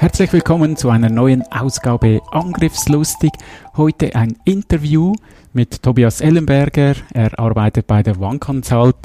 Herzlich 0.00 0.32
willkommen 0.32 0.78
zu 0.78 0.88
einer 0.88 1.10
neuen 1.10 1.42
Ausgabe 1.52 2.22
Angriffslustig. 2.30 3.32
Heute 3.76 4.14
ein 4.14 4.34
Interview 4.46 5.12
mit 5.52 5.82
Tobias 5.82 6.22
Ellenberger. 6.22 6.94
Er 7.12 7.38
arbeitet 7.38 7.86
bei 7.86 8.02
der 8.02 8.18
One 8.18 8.38
Consult 8.38 8.96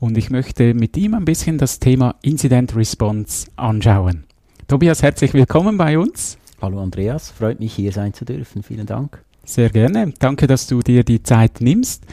und 0.00 0.16
ich 0.16 0.30
möchte 0.30 0.72
mit 0.72 0.96
ihm 0.96 1.12
ein 1.12 1.26
bisschen 1.26 1.58
das 1.58 1.80
Thema 1.80 2.14
Incident 2.22 2.74
Response 2.74 3.50
anschauen. 3.56 4.24
Tobias, 4.68 5.02
herzlich 5.02 5.34
willkommen 5.34 5.76
bei 5.76 5.98
uns. 5.98 6.38
Hallo 6.62 6.80
Andreas, 6.80 7.30
freut 7.30 7.60
mich 7.60 7.74
hier 7.74 7.92
sein 7.92 8.14
zu 8.14 8.24
dürfen. 8.24 8.62
Vielen 8.62 8.86
Dank. 8.86 9.22
Sehr 9.44 9.68
gerne. 9.68 10.14
Danke, 10.18 10.46
dass 10.46 10.66
du 10.66 10.80
dir 10.80 11.04
die 11.04 11.22
Zeit 11.22 11.60
nimmst. 11.60 12.04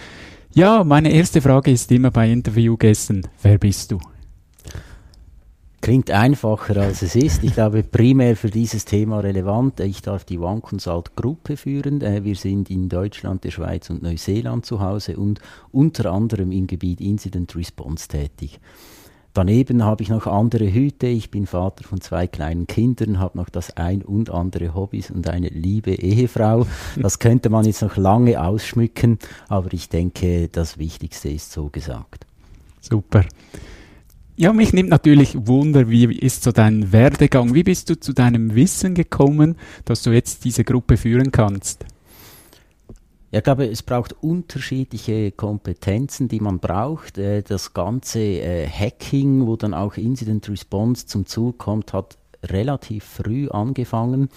Ja, 0.53 0.83
meine 0.83 1.09
erste 1.09 1.41
Frage 1.41 1.72
ist 1.72 1.89
immer 1.89 2.11
bei 2.11 2.30
Interviewgästen, 2.30 3.25
wer 3.44 3.58
bist 3.58 3.94
du? 3.94 4.00
Klingt 5.86 6.09
einfacher 6.09 6.78
als 6.78 7.03
es 7.03 7.16
ist. 7.16 7.44
Ich 7.44 7.53
glaube, 7.53 7.83
primär 7.83 8.36
für 8.36 8.50
dieses 8.50 8.86
Thema 8.86 9.19
relevant. 9.19 9.80
Ich 9.81 10.02
darf 10.02 10.23
die 10.23 10.39
One 10.39 10.61
Consult 10.61 11.16
Gruppe 11.16 11.58
führen. 11.58 12.02
Äh, 12.02 12.23
wir 12.23 12.36
sind 12.36 12.72
in 12.72 12.89
Deutschland, 12.89 13.44
der 13.44 13.52
Schweiz 13.52 13.91
und 13.91 14.02
Neuseeland 14.02 14.66
zu 14.66 14.80
Hause 14.81 15.16
und 15.16 15.41
unter 15.72 16.11
anderem 16.11 16.52
im 16.52 16.66
Gebiet 16.66 17.02
Incident 17.02 17.56
Response 17.56 18.08
tätig. 18.08 18.59
Daneben 19.36 19.83
habe 19.83 20.02
ich 20.02 20.09
noch 20.09 20.25
andere 20.25 20.73
Hüte. 20.73 21.06
Ich 21.06 21.30
bin 21.30 21.45
Vater 21.45 21.83
von 21.83 22.02
zwei 22.02 22.25
kleinen 22.25 22.66
Kindern, 22.66 23.19
habe 23.19 23.38
noch 23.38 23.50
das 23.50 23.78
ein 23.78 24.02
und 24.02 24.31
andere 24.31 24.73
Hobbys 24.73 25.11
und 25.11 25.30
eine 25.30 25.50
liebe 25.50 25.91
Ehefrau. 25.91 26.66
Das 27.00 27.19
könnte 27.19 27.52
man 27.52 27.63
jetzt 27.63 27.83
noch 27.83 27.95
lange 27.95 28.41
ausschmücken, 28.41 29.19
aber 29.50 29.72
ich 29.72 29.88
denke, 29.88 30.50
das 30.52 30.80
Wichtigste 30.80 31.30
ist 31.30 31.52
so 31.52 31.69
gesagt. 31.69 32.25
Super. 32.81 33.23
Ja, 34.38 34.52
mich 34.52 34.73
nimmt 34.73 34.89
natürlich 34.89 35.47
Wunder, 35.47 35.89
wie 35.89 36.14
ist 36.14 36.44
so 36.44 36.52
dein 36.52 36.91
Werdegang? 36.91 37.53
Wie 37.53 37.64
bist 37.64 37.89
du 37.89 37.97
zu 37.97 38.11
deinem 38.11 38.53
Wissen 38.53 38.94
gekommen, 38.94 39.55
dass 39.86 40.03
du 40.03 40.11
jetzt 40.11 40.44
diese 40.44 40.66
Gruppe 40.66 40.97
führen 40.97 41.31
kannst? 41.31 41.86
Ja, 43.31 43.39
ich 43.39 43.44
glaube, 43.45 43.66
es 43.69 43.81
braucht 43.81 44.11
unterschiedliche 44.22 45.31
Kompetenzen, 45.31 46.28
die 46.28 46.41
man 46.41 46.59
braucht. 46.59 47.17
Äh, 47.17 47.44
das 47.44 47.73
ganze 47.73 48.19
äh, 48.19 48.67
Hacking, 48.67 49.47
wo 49.47 49.56
dann 49.56 49.73
auch 49.73 49.95
Incident 49.95 50.50
Response 50.50 51.06
zum 51.06 51.25
Zug 51.25 51.58
kommt, 51.58 51.94
hat 51.94 52.17
relativ 52.44 53.06
früh 53.06 53.47
angefangen. 53.47 54.28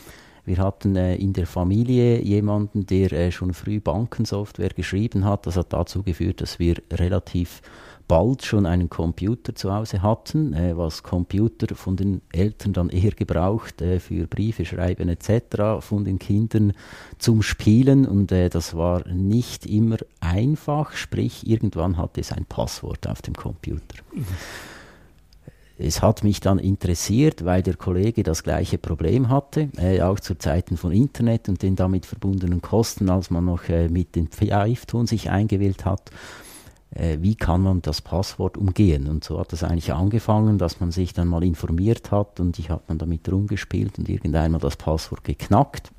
Wir 0.45 0.59
hatten 0.59 0.95
äh, 0.95 1.17
in 1.17 1.33
der 1.33 1.49
Familie 1.49 2.23
jemanden, 2.23 2.87
der 2.87 3.33
schon 3.33 3.53
früh 3.53 3.81
Bankensoftware 3.81 4.71
geschrieben 4.71 5.25
hat. 5.25 5.49
Das 5.49 5.57
hat 5.57 5.73
dazu 5.73 6.05
geführt, 6.05 6.41
dass 6.41 6.61
wir 6.61 6.77
relativ 6.93 7.63
bald 8.09 8.43
schon 8.45 8.67
einen 8.67 8.89
Computer 8.89 9.55
zu 9.55 9.73
Hause 9.73 10.03
hatten, 10.03 10.55
äh, 10.55 10.77
was 10.77 11.03
Computer 11.03 11.75
von 11.77 11.97
den 11.97 12.23
Eltern 12.33 12.73
dann 12.73 12.89
eher 12.89 13.13
gebraucht 13.13 13.83
äh, 13.83 14.01
für 14.01 14.27
Briefe 14.27 14.65
schreiben 14.65 15.09
etc., 15.09 15.81
von 15.81 16.05
den 16.05 16.19
Kindern 16.19 16.73
zum 17.19 17.43
Spielen 17.43 18.07
und 18.07 18.33
äh, 18.33 18.49
das 18.49 18.75
war 18.75 19.07
nicht 19.09 19.67
immer 19.67 19.99
einfach, 20.21 20.93
sprich 20.93 21.47
irgendwann 21.47 21.99
hatte 21.99 22.21
es 22.23 22.33
ein 22.33 22.47
Passwort 22.47 23.07
auf 23.07 23.23
dem 23.23 23.35
Computer. 23.35 23.99
Es 25.81 26.03
hat 26.03 26.25
mich 26.25 26.41
dann 26.41 26.59
interessiert, 26.59 27.45
weil 27.45 27.63
der 27.63 27.77
Kollege 27.77 28.25
das 28.25 28.43
gleiche 28.43 28.79
Problem 28.79 29.29
hatte, 29.29 29.69
äh, 29.77 30.01
auch 30.03 30.19
zu 30.19 30.37
Zeiten 30.37 30.77
von 30.77 30.91
Internet 30.91 31.49
und 31.49 31.63
den 31.63 31.77
damit 31.77 32.05
verbundenen 32.05 32.63
Kosten, 32.63 33.09
als 33.11 33.31
man 33.31 33.45
noch 33.45 33.69
äh, 33.69 33.89
mit 33.89 34.17
dem 34.17 34.27
Pfeifton 34.27 35.07
sich 35.07 35.31
eingewählt 35.31 35.85
hat 35.85 36.11
wie 36.91 37.35
kann 37.35 37.63
man 37.63 37.83
das 37.83 38.01
Passwort 38.01 38.57
umgehen. 38.57 39.09
Und 39.09 39.23
so 39.23 39.39
hat 39.39 39.53
es 39.53 39.63
eigentlich 39.63 39.93
angefangen, 39.93 40.59
dass 40.59 40.81
man 40.81 40.91
sich 40.91 41.13
dann 41.13 41.29
mal 41.29 41.45
informiert 41.45 42.11
hat 42.11 42.41
und 42.41 42.59
ich 42.59 42.71
habe 42.71 42.83
dann 42.87 42.99
damit 42.99 43.31
rumgespielt 43.31 43.99
und 43.99 44.09
irgendeinmal 44.09 44.61
das 44.61 44.77
Passwort 44.77 45.25
geknackt 45.25 45.93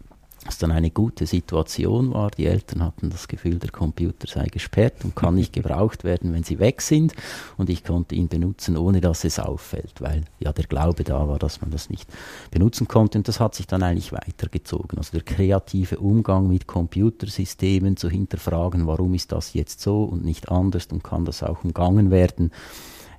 was 0.46 0.58
dann 0.58 0.72
eine 0.72 0.90
gute 0.90 1.26
Situation 1.26 2.14
war. 2.14 2.32
Die 2.32 2.46
Eltern 2.46 2.84
hatten 2.84 3.10
das 3.10 3.28
Gefühl, 3.28 3.60
der 3.60 3.72
Computer 3.72 4.28
sei 4.28 4.46
gesperrt 4.46 5.04
und 5.04 5.16
kann 5.16 5.36
nicht 5.36 5.54
gebraucht 5.54 6.04
werden, 6.04 6.34
wenn 6.34 6.44
sie 6.44 6.60
weg 6.60 6.82
sind. 6.82 7.14
Und 7.58 7.70
ich 7.70 7.84
konnte 7.84 8.16
ihn 8.16 8.28
benutzen, 8.28 8.78
ohne 8.78 9.02
dass 9.02 9.24
es 9.24 9.40
auffällt, 9.40 10.00
weil 10.00 10.24
ja 10.40 10.54
der 10.54 10.66
Glaube 10.66 11.04
da 11.04 11.28
war, 11.28 11.40
dass 11.40 11.62
man 11.62 11.72
das 11.72 11.90
nicht 11.90 12.10
benutzen 12.52 12.88
konnte. 12.88 13.18
Und 13.18 13.28
das 13.28 13.40
hat 13.40 13.56
sich 13.56 13.68
dann 13.68 13.84
eigentlich 13.84 14.12
weitergezogen. 14.12 14.98
Also 14.98 15.12
der 15.12 15.24
kreative 15.24 15.98
Umgang 16.00 16.48
mit 16.48 16.68
Computersystemen 16.68 17.98
zu 17.98 18.10
hinterfragen, 18.10 18.88
warum 18.88 19.14
ist 19.14 19.32
das 19.32 19.54
jetzt 19.54 19.82
so 19.82 20.04
und 20.04 20.24
nicht 20.24 20.50
anders 20.50 20.88
und 20.92 21.04
kann 21.04 21.26
das 21.26 21.44
auch 21.44 21.64
umgangen 21.64 22.12
werden 22.12 22.52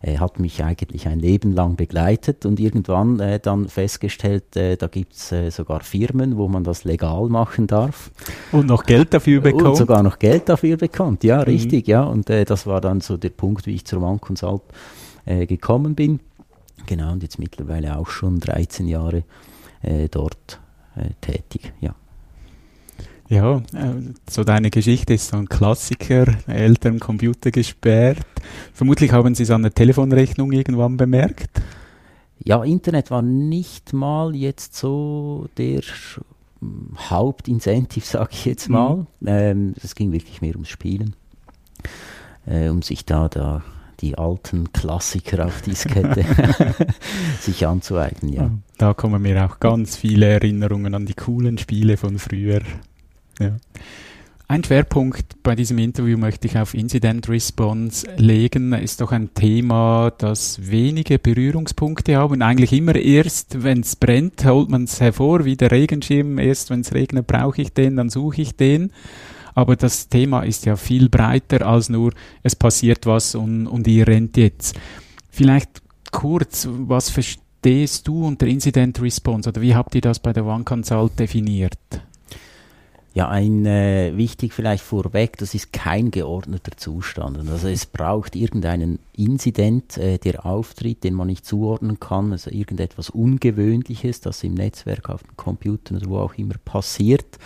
äh, 0.03 0.19
hat 0.19 0.39
mich 0.39 0.63
eigentlich 0.65 1.09
ein 1.09 1.21
Leben 1.21 1.53
lang 1.53 1.77
begleitet 1.77 2.47
und 2.47 2.59
irgendwann 2.59 3.21
äh, 3.21 3.39
dann 3.39 3.69
festgestellt, 3.69 4.57
äh, 4.57 4.77
da 4.77 4.87
gibt's 4.87 5.33
äh, 5.33 5.51
sogar 5.51 5.81
Firmen, 5.81 6.37
wo 6.37 6.49
man 6.49 6.65
das 6.65 6.85
legal 6.85 7.29
machen 7.29 7.67
darf. 7.67 8.11
Und 8.53 8.67
noch 8.67 8.85
Geld 8.85 9.13
dafür 9.13 9.41
bekommt. 9.41 9.67
Und 9.67 9.77
sogar 9.77 10.03
noch 10.03 10.19
Geld 10.19 10.49
dafür 10.49 10.77
bekommt, 10.77 11.25
ja, 11.25 11.37
mhm. 11.37 11.43
richtig, 11.43 11.87
ja. 11.87 12.03
Und 12.03 12.31
äh, 12.31 12.45
das 12.45 12.67
war 12.67 12.81
dann 12.81 13.01
so 13.01 13.17
der 13.17 13.31
Punkt, 13.31 13.67
wie 13.67 13.75
ich 13.75 13.85
zur 13.85 14.03
One 14.03 14.19
Consult 14.19 14.63
äh, 15.27 15.47
gekommen 15.47 15.95
bin. 15.95 16.21
Genau, 16.87 17.13
und 17.13 17.23
jetzt 17.23 17.39
mittlerweile 17.39 17.99
auch 17.99 18.09
schon 18.09 18.41
13 18.41 18.89
Jahre 18.89 19.25
äh, 19.83 20.09
dort 20.09 20.61
äh, 20.97 21.11
tätig, 21.21 21.73
ja. 21.81 21.95
Ja, 23.31 23.59
äh, 23.59 24.13
so 24.29 24.43
deine 24.43 24.71
Geschichte 24.71 25.15
ist 25.15 25.29
so 25.29 25.37
ein 25.37 25.49
Klassiker. 25.49 26.27
Eltern 26.49 26.99
Computer 26.99 27.53
gesperrt. 27.53 28.19
Vermutlich 28.75 29.13
haben 29.13 29.37
Sie 29.37 29.45
es 29.45 29.53
an 29.53 29.63
der 29.63 29.73
Telefonrechnung 29.73 30.51
irgendwann 30.51 30.97
bemerkt. 30.97 31.63
Ja, 32.43 32.65
Internet 32.65 33.13
war 33.13 33.23
nicht 33.23 33.93
mal 33.93 34.35
jetzt 34.35 34.75
so 34.75 35.47
der 35.59 35.81
Hauptincentive, 37.09 38.05
sage 38.05 38.31
ich 38.33 38.45
jetzt 38.47 38.69
mal. 38.69 39.07
Mhm. 39.21 39.27
Ähm, 39.27 39.75
es 39.81 39.95
ging 39.95 40.11
wirklich 40.11 40.43
mehr 40.43 40.55
ums 40.55 40.69
Spielen, 40.69 41.15
äh, 42.47 42.69
um 42.69 42.83
sich 42.83 43.05
da, 43.05 43.29
da 43.29 43.63
die 44.01 44.19
alten 44.19 44.73
Klassiker 44.73 45.47
auf 45.47 45.63
Diskette 45.63 46.25
sich 47.41 47.65
anzueignen. 47.65 48.33
Ja. 48.33 48.51
Da 48.77 48.93
kommen 48.93 49.23
mir 49.23 49.45
auch 49.45 49.61
ganz 49.61 49.95
viele 49.95 50.27
Erinnerungen 50.27 50.95
an 50.97 51.07
die 51.07 51.15
coolen 51.15 51.59
Spiele 51.59 51.97
von 51.97 52.19
früher. 52.19 52.63
Ja. 53.41 53.57
Ein 54.51 54.65
Schwerpunkt 54.65 55.45
bei 55.45 55.55
diesem 55.55 55.79
Interview 55.79 56.19
möchte 56.19 56.49
ich 56.49 56.59
auf 56.59 56.75
Incident 56.75 57.29
Response 57.29 58.05
legen. 58.17 58.73
Ist 58.73 59.01
doch 59.01 59.13
ein 59.13 59.33
Thema, 59.33 60.11
das 60.11 60.59
wenige 60.69 61.21
Berührungspunkte 61.21 62.17
haben. 62.17 62.43
Eigentlich 62.43 62.73
immer 62.73 62.97
erst, 62.97 63.63
wenn 63.63 63.83
es 63.83 63.95
brennt, 63.95 64.45
holt 64.45 64.69
man 64.69 64.85
es 64.85 65.01
hervor, 65.01 65.45
wie 65.45 65.55
der 65.55 65.71
Regenschirm. 65.71 66.39
Erst 66.39 66.71
wenn 66.71 66.81
es 66.81 66.93
regnet, 66.93 67.29
brauche 67.29 67.63
ich 67.63 67.73
den, 67.73 67.95
dann 67.95 68.11
suche 68.11 68.43
ich 68.43 68.57
den. 68.57 68.91
Aber 69.55 69.77
das 69.77 70.09
Thema 70.09 70.43
ist 70.43 70.67
ja 70.67 70.75
viel 70.75 71.09
breiter 71.09 71.65
als 71.65 71.89
nur, 71.89 72.13
es 72.43 72.57
passiert 72.57 73.07
was 73.07 73.37
und, 73.37 73.69
und 73.69 73.87
ihr 73.87 74.09
rennt 74.09 74.37
jetzt. 74.37 74.75
Vielleicht 75.31 75.81
kurz, 76.11 76.69
was 76.69 77.09
verstehst 77.09 78.09
du 78.09 78.27
unter 78.27 78.49
Incident 78.49 79.01
Response 79.01 79.49
oder 79.49 79.61
wie 79.61 79.77
habt 79.77 79.95
ihr 79.95 80.01
das 80.01 80.19
bei 80.19 80.33
der 80.33 80.45
One 80.45 80.65
Consult 80.65 81.21
definiert? 81.21 81.79
Ja, 83.13 83.29
ein 83.29 83.67
äh, 83.67 84.17
wichtig 84.17 84.53
vielleicht 84.53 84.85
vorweg, 84.85 85.37
das 85.39 85.55
ist 85.55 85.73
kein 85.73 86.13
geordneter 86.13 86.77
Zustand. 86.77 87.39
Also 87.51 87.67
es 87.67 87.87
braucht 87.87 88.37
irgendeinen 88.37 89.01
Inzident, 89.17 89.99
äh, 89.99 90.19
der 90.19 90.47
auftritt, 90.47 91.03
den 91.03 91.15
man 91.15 91.27
nicht 91.27 91.45
zuordnen 91.45 91.99
kann, 91.99 92.31
also 92.31 92.51
irgendetwas 92.51 93.11
Ungewöhnliches, 93.11 94.21
das 94.21 94.45
im 94.45 94.55
Netzwerk, 94.55 95.11
auf 95.11 95.25
dem 95.25 95.37
Computer 95.37 95.97
oder 95.97 96.07
wo 96.09 96.19
auch 96.19 96.35
immer 96.35 96.55
passiert. 96.65 97.39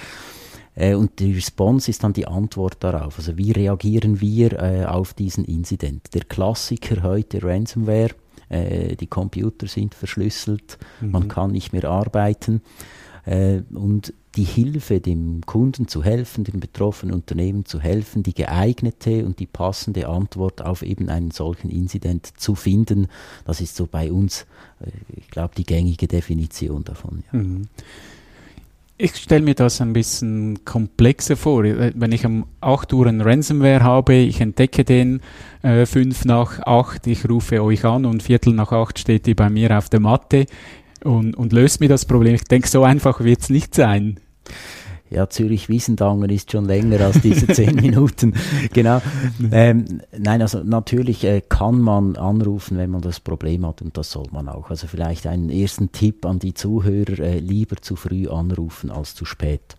Äh, 0.74 0.94
und 0.94 1.18
die 1.18 1.32
Response 1.32 1.90
ist 1.90 2.04
dann 2.04 2.12
die 2.12 2.26
Antwort 2.26 2.76
darauf. 2.80 3.18
Also 3.18 3.38
wie 3.38 3.52
reagieren 3.52 4.20
wir 4.20 4.52
äh, 4.60 4.84
auf 4.84 5.14
diesen 5.14 5.46
Inzident? 5.46 6.14
Der 6.14 6.24
Klassiker 6.24 7.02
heute 7.02 7.42
Ransomware, 7.42 8.10
äh, 8.50 8.96
die 8.96 9.06
Computer 9.06 9.66
sind 9.66 9.94
verschlüsselt, 9.94 10.78
mhm. 11.00 11.10
man 11.10 11.28
kann 11.28 11.52
nicht 11.52 11.72
mehr 11.72 11.84
arbeiten. 11.84 12.60
Äh, 13.24 13.62
und 13.72 14.12
die 14.36 14.44
Hilfe, 14.44 15.00
dem 15.00 15.42
Kunden 15.46 15.88
zu 15.88 16.02
helfen, 16.02 16.44
dem 16.44 16.60
betroffenen 16.60 17.14
Unternehmen 17.14 17.64
zu 17.64 17.80
helfen, 17.80 18.22
die 18.22 18.34
geeignete 18.34 19.24
und 19.24 19.38
die 19.38 19.46
passende 19.46 20.08
Antwort 20.08 20.62
auf 20.62 20.82
eben 20.82 21.08
einen 21.08 21.30
solchen 21.30 21.70
Incident 21.70 22.32
zu 22.36 22.54
finden, 22.54 23.08
das 23.44 23.60
ist 23.60 23.76
so 23.76 23.86
bei 23.86 24.12
uns, 24.12 24.46
äh, 24.80 24.90
ich 25.16 25.30
glaube, 25.30 25.54
die 25.56 25.64
gängige 25.64 26.08
Definition 26.08 26.84
davon. 26.84 27.24
Ja. 27.32 27.38
Mhm. 27.38 27.62
Ich 28.96 29.16
stelle 29.16 29.42
mir 29.42 29.54
das 29.54 29.80
ein 29.80 29.92
bisschen 29.92 30.64
komplexer 30.64 31.36
vor. 31.36 31.64
Äh, 31.64 31.92
wenn 31.96 32.12
ich 32.12 32.24
um 32.24 32.46
8 32.60 32.92
Uhr 32.92 33.06
ein 33.06 33.20
Ransomware 33.20 33.82
habe, 33.82 34.14
ich 34.14 34.40
entdecke 34.40 34.84
den 34.84 35.20
äh, 35.62 35.84
5 35.84 36.24
nach 36.26 36.60
8, 36.60 37.06
ich 37.08 37.28
rufe 37.28 37.62
euch 37.62 37.84
an 37.84 38.04
und 38.06 38.22
Viertel 38.22 38.52
nach 38.52 38.70
8 38.70 38.98
steht 38.98 39.26
die 39.26 39.34
bei 39.34 39.50
mir 39.50 39.76
auf 39.76 39.88
der 39.88 39.98
Matte 39.98 40.46
und, 41.02 41.36
und 41.36 41.52
löst 41.52 41.80
mir 41.80 41.88
das 41.88 42.04
Problem. 42.04 42.34
Ich 42.34 42.44
denke, 42.44 42.68
so 42.68 42.84
einfach 42.84 43.20
wird 43.20 43.40
es 43.40 43.50
nicht 43.50 43.74
sein. 43.74 44.20
Ja, 45.10 45.28
Zürich-Wiesendangen 45.28 46.30
ist 46.30 46.50
schon 46.50 46.64
länger 46.64 47.00
als 47.00 47.20
diese 47.20 47.46
zehn 47.52 47.76
Minuten. 47.76 48.34
Genau. 48.72 49.00
Ähm, 49.52 50.00
nein, 50.16 50.42
also 50.42 50.64
natürlich 50.64 51.24
äh, 51.24 51.42
kann 51.46 51.80
man 51.80 52.16
anrufen, 52.16 52.78
wenn 52.78 52.90
man 52.90 53.02
das 53.02 53.20
Problem 53.20 53.66
hat 53.66 53.82
und 53.82 53.96
das 53.96 54.10
soll 54.10 54.26
man 54.32 54.48
auch. 54.48 54.70
Also 54.70 54.86
vielleicht 54.86 55.26
einen 55.26 55.50
ersten 55.50 55.92
Tipp 55.92 56.24
an 56.24 56.38
die 56.38 56.54
Zuhörer, 56.54 57.18
äh, 57.20 57.38
lieber 57.38 57.76
zu 57.76 57.96
früh 57.96 58.28
anrufen 58.28 58.90
als 58.90 59.14
zu 59.14 59.24
spät. 59.24 59.76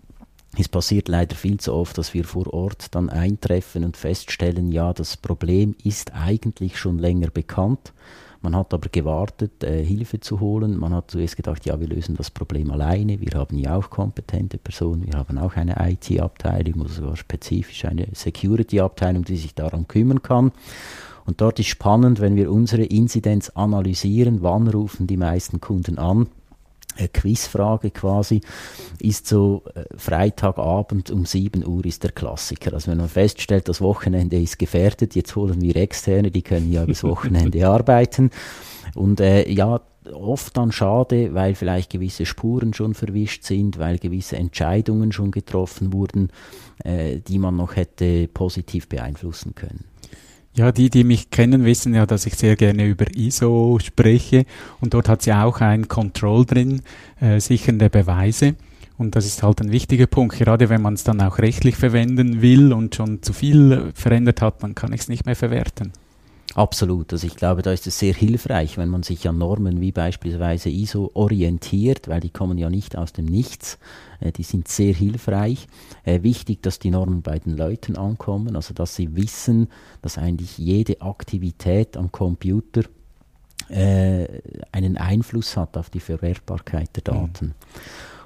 Es 0.57 0.69
passiert 0.69 1.09
leider 1.09 1.35
viel 1.35 1.59
zu 1.59 1.73
oft, 1.73 1.97
dass 1.97 2.13
wir 2.13 2.23
vor 2.23 2.53
Ort 2.53 2.95
dann 2.95 3.09
eintreffen 3.09 3.83
und 3.83 3.97
feststellen, 3.97 4.71
ja, 4.71 4.93
das 4.93 5.17
Problem 5.17 5.75
ist 5.83 6.13
eigentlich 6.13 6.77
schon 6.77 6.97
länger 6.97 7.29
bekannt 7.29 7.91
man 8.45 8.55
hat 8.55 8.73
aber 8.75 8.89
gewartet, 8.89 9.63
äh, 9.63 9.83
Hilfe 9.83 10.19
zu 10.19 10.39
holen. 10.39 10.77
Man 10.77 10.93
hat 10.93 11.09
zuerst 11.09 11.35
gedacht, 11.35 11.65
ja, 11.65 11.79
wir 11.79 11.87
lösen 11.87 12.15
das 12.15 12.29
Problem 12.29 12.69
alleine. 12.69 13.19
Wir 13.19 13.37
haben 13.39 13.57
ja 13.57 13.75
auch 13.75 13.89
kompetente 13.89 14.59
Personen. 14.59 15.07
Wir 15.07 15.17
haben 15.17 15.39
auch 15.39 15.55
eine 15.55 15.75
IT-Abteilung 15.79 16.81
oder 16.81 16.89
sogar 16.89 17.17
spezifisch 17.17 17.85
eine 17.85 18.07
Security-Abteilung, 18.13 19.23
die 19.23 19.37
sich 19.37 19.55
darum 19.55 19.87
kümmern 19.87 20.21
kann. 20.21 20.51
Und 21.25 21.41
dort 21.41 21.59
ist 21.59 21.69
spannend, 21.69 22.21
wenn 22.21 22.35
wir 22.35 22.51
unsere 22.51 22.83
Inzidenz 22.83 23.49
analysieren, 23.49 24.43
wann 24.43 24.67
rufen 24.67 25.07
die 25.07 25.17
meisten 25.17 25.59
Kunden 25.59 25.97
an 25.97 26.27
Quizfrage 27.13 27.91
quasi, 27.91 28.41
ist 28.99 29.27
so 29.27 29.63
äh, 29.73 29.83
Freitagabend 29.97 31.11
um 31.11 31.25
7 31.25 31.65
Uhr 31.65 31.85
ist 31.85 32.03
der 32.03 32.11
Klassiker. 32.11 32.73
Also 32.73 32.91
wenn 32.91 32.97
man 32.97 33.09
feststellt, 33.09 33.67
das 33.67 33.81
Wochenende 33.81 34.39
ist 34.39 34.59
gefährdet, 34.59 35.15
jetzt 35.15 35.35
holen 35.35 35.61
wir 35.61 35.75
Externe, 35.75 36.31
die 36.31 36.41
können 36.41 36.71
ja 36.71 36.83
übers 36.83 37.03
Wochenende 37.03 37.67
arbeiten. 37.67 38.31
Und 38.93 39.19
äh, 39.19 39.49
ja, 39.49 39.81
oft 40.13 40.55
dann 40.57 40.71
schade, 40.71 41.33
weil 41.33 41.55
vielleicht 41.55 41.91
gewisse 41.91 42.25
Spuren 42.25 42.73
schon 42.73 42.93
verwischt 42.93 43.43
sind, 43.43 43.79
weil 43.79 43.97
gewisse 43.97 44.37
Entscheidungen 44.37 45.11
schon 45.11 45.31
getroffen 45.31 45.93
wurden, 45.93 46.29
äh, 46.83 47.19
die 47.19 47.39
man 47.39 47.55
noch 47.55 47.75
hätte 47.75 48.27
positiv 48.27 48.87
beeinflussen 48.87 49.55
können. 49.55 49.85
Ja, 50.55 50.71
die, 50.71 50.89
die 50.89 51.03
mich 51.03 51.31
kennen, 51.31 51.65
wissen 51.65 51.93
ja, 51.93 52.05
dass 52.05 52.25
ich 52.25 52.35
sehr 52.35 52.55
gerne 52.55 52.85
über 52.85 53.13
ISO 53.13 53.77
spreche 53.83 54.45
und 54.79 54.93
dort 54.93 55.09
hat 55.09 55.21
sie 55.21 55.33
auch 55.33 55.59
ein 55.59 55.89
Control 55.89 56.45
drin, 56.45 56.81
äh, 57.19 57.41
sichernde 57.41 57.89
Beweise. 57.89 58.55
Und 58.97 59.17
das 59.17 59.25
ist 59.25 59.43
halt 59.43 59.59
ein 59.59 59.73
wichtiger 59.73 60.07
Punkt, 60.07 60.37
gerade 60.37 60.69
wenn 60.69 60.81
man 60.81 60.93
es 60.93 61.03
dann 61.03 61.21
auch 61.21 61.39
rechtlich 61.39 61.75
verwenden 61.75 62.41
will 62.41 62.71
und 62.71 62.95
schon 62.95 63.21
zu 63.21 63.33
viel 63.33 63.91
verändert 63.93 64.41
hat, 64.41 64.63
dann 64.63 64.75
kann 64.75 64.93
ich 64.93 65.01
es 65.01 65.09
nicht 65.09 65.25
mehr 65.25 65.35
verwerten. 65.35 65.91
Absolut. 66.55 67.11
Also 67.11 67.27
ich 67.27 67.35
glaube, 67.35 67.63
da 67.63 67.73
ist 67.73 67.85
es 67.85 67.99
sehr 67.99 68.13
hilfreich, 68.13 68.77
wenn 68.77 68.87
man 68.87 69.03
sich 69.03 69.27
an 69.27 69.37
Normen 69.37 69.81
wie 69.81 69.91
beispielsweise 69.91 70.69
ISO 70.69 71.11
orientiert, 71.13 72.07
weil 72.07 72.21
die 72.21 72.29
kommen 72.29 72.57
ja 72.57 72.69
nicht 72.69 72.95
aus 72.95 73.11
dem 73.11 73.25
Nichts. 73.25 73.77
Äh, 74.21 74.31
die 74.31 74.43
sind 74.43 74.69
sehr 74.69 74.93
hilfreich. 74.93 75.67
Äh, 76.05 76.23
wichtig, 76.23 76.63
dass 76.63 76.79
die 76.79 76.91
Normen 76.91 77.21
bei 77.21 77.39
den 77.39 77.57
Leuten 77.57 77.97
ankommen, 77.97 78.55
also 78.55 78.73
dass 78.73 78.95
sie 78.95 79.17
wissen, 79.17 79.67
dass 80.01 80.17
eigentlich 80.17 80.57
jede 80.57 81.01
Aktivität 81.01 81.97
am 81.97 82.13
Computer 82.13 82.83
äh, 83.67 84.25
einen 84.71 84.97
Einfluss 84.97 85.57
hat 85.57 85.75
auf 85.75 85.89
die 85.89 85.99
Verwertbarkeit 85.99 86.89
der 86.95 87.13
mhm. 87.13 87.17
Daten. 87.17 87.45
Mhm. 87.47 87.53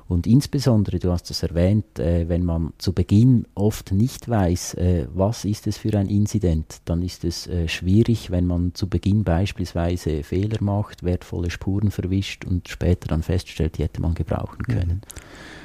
Und 0.10 0.26
insbesondere, 0.26 0.98
du 0.98 1.12
hast 1.12 1.30
es 1.30 1.44
erwähnt, 1.44 2.00
äh, 2.00 2.28
wenn 2.28 2.44
man 2.44 2.74
zu 2.80 2.94
Beginn 2.94 3.46
oft 3.54 3.92
nicht 3.92 4.28
weiß, 4.28 4.74
äh, 4.74 5.08
was 5.14 5.46
ist 5.46 5.68
es 5.68 5.78
für 5.78 5.96
ein 5.96 6.08
Inzident, 6.08 6.82
dann 6.86 7.04
ist 7.04 7.24
es 7.24 7.46
äh, 7.46 7.68
schwierig, 7.68 8.32
wenn 8.32 8.48
man 8.48 8.74
zu 8.74 8.90
Beginn 8.90 9.24
beispielsweise 9.24 10.24
Fehler 10.24 10.58
macht, 10.62 11.04
wertvolle 11.04 11.52
Spuren 11.52 11.92
verwischt 11.92 12.44
und 12.44 12.70
später 12.70 13.08
dann 13.08 13.22
feststellt, 13.22 13.78
die 13.78 13.84
hätte 13.84 14.02
man 14.02 14.16
gebrauchen 14.16 14.64
können. 14.64 15.04
Mhm. 15.06 15.59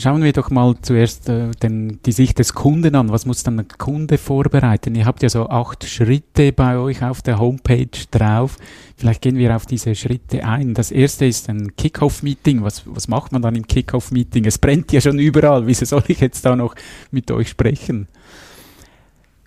Schauen 0.00 0.22
wir 0.22 0.32
doch 0.32 0.48
mal 0.48 0.76
zuerst 0.80 1.28
äh, 1.28 1.50
den, 1.62 2.00
die 2.06 2.12
Sicht 2.12 2.38
des 2.38 2.54
Kunden 2.54 2.94
an. 2.94 3.12
Was 3.12 3.26
muss 3.26 3.42
dann 3.42 3.58
der 3.58 3.66
Kunde 3.66 4.16
vorbereiten? 4.16 4.94
Ihr 4.94 5.04
habt 5.04 5.22
ja 5.22 5.28
so 5.28 5.50
acht 5.50 5.84
Schritte 5.84 6.52
bei 6.52 6.78
euch 6.78 7.04
auf 7.04 7.20
der 7.20 7.38
Homepage 7.38 7.90
drauf. 8.10 8.56
Vielleicht 8.96 9.20
gehen 9.20 9.36
wir 9.36 9.54
auf 9.54 9.66
diese 9.66 9.94
Schritte 9.94 10.42
ein. 10.42 10.72
Das 10.72 10.90
erste 10.90 11.26
ist 11.26 11.50
ein 11.50 11.76
Kickoff-Meeting. 11.76 12.62
Was, 12.62 12.84
was 12.86 13.08
macht 13.08 13.32
man 13.32 13.42
dann 13.42 13.54
im 13.54 13.66
Kickoff-Meeting? 13.66 14.46
Es 14.46 14.56
brennt 14.56 14.90
ja 14.90 15.02
schon 15.02 15.18
überall. 15.18 15.66
Wieso 15.66 15.84
soll 15.84 16.04
ich 16.08 16.20
jetzt 16.20 16.46
da 16.46 16.56
noch 16.56 16.74
mit 17.10 17.30
euch 17.30 17.50
sprechen? 17.50 18.08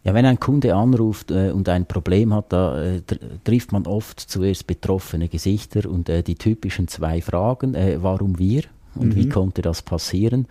Ja, 0.04 0.14
wenn 0.14 0.28
ein 0.28 0.40
Kunde 0.40 0.76
anruft 0.76 1.32
äh, 1.32 1.50
und 1.50 1.68
ein 1.68 1.88
Problem 1.88 2.32
hat, 2.32 2.54
da 2.54 2.80
äh, 2.80 3.02
trifft 3.44 3.72
man 3.72 3.88
oft 3.88 4.20
zuerst 4.20 4.68
betroffene 4.68 5.30
Gesichter 5.30 5.90
und 5.90 6.10
äh, 6.10 6.22
die 6.22 6.36
typischen 6.36 6.88
zwei 6.88 7.22
Fragen, 7.22 7.74
äh, 7.74 7.98
warum 8.04 8.38
wir 8.38 8.62
und 8.96 9.10
mhm. 9.10 9.16
wie 9.16 9.30
konnte 9.30 9.62
das 9.62 9.82
passieren. 9.82 10.48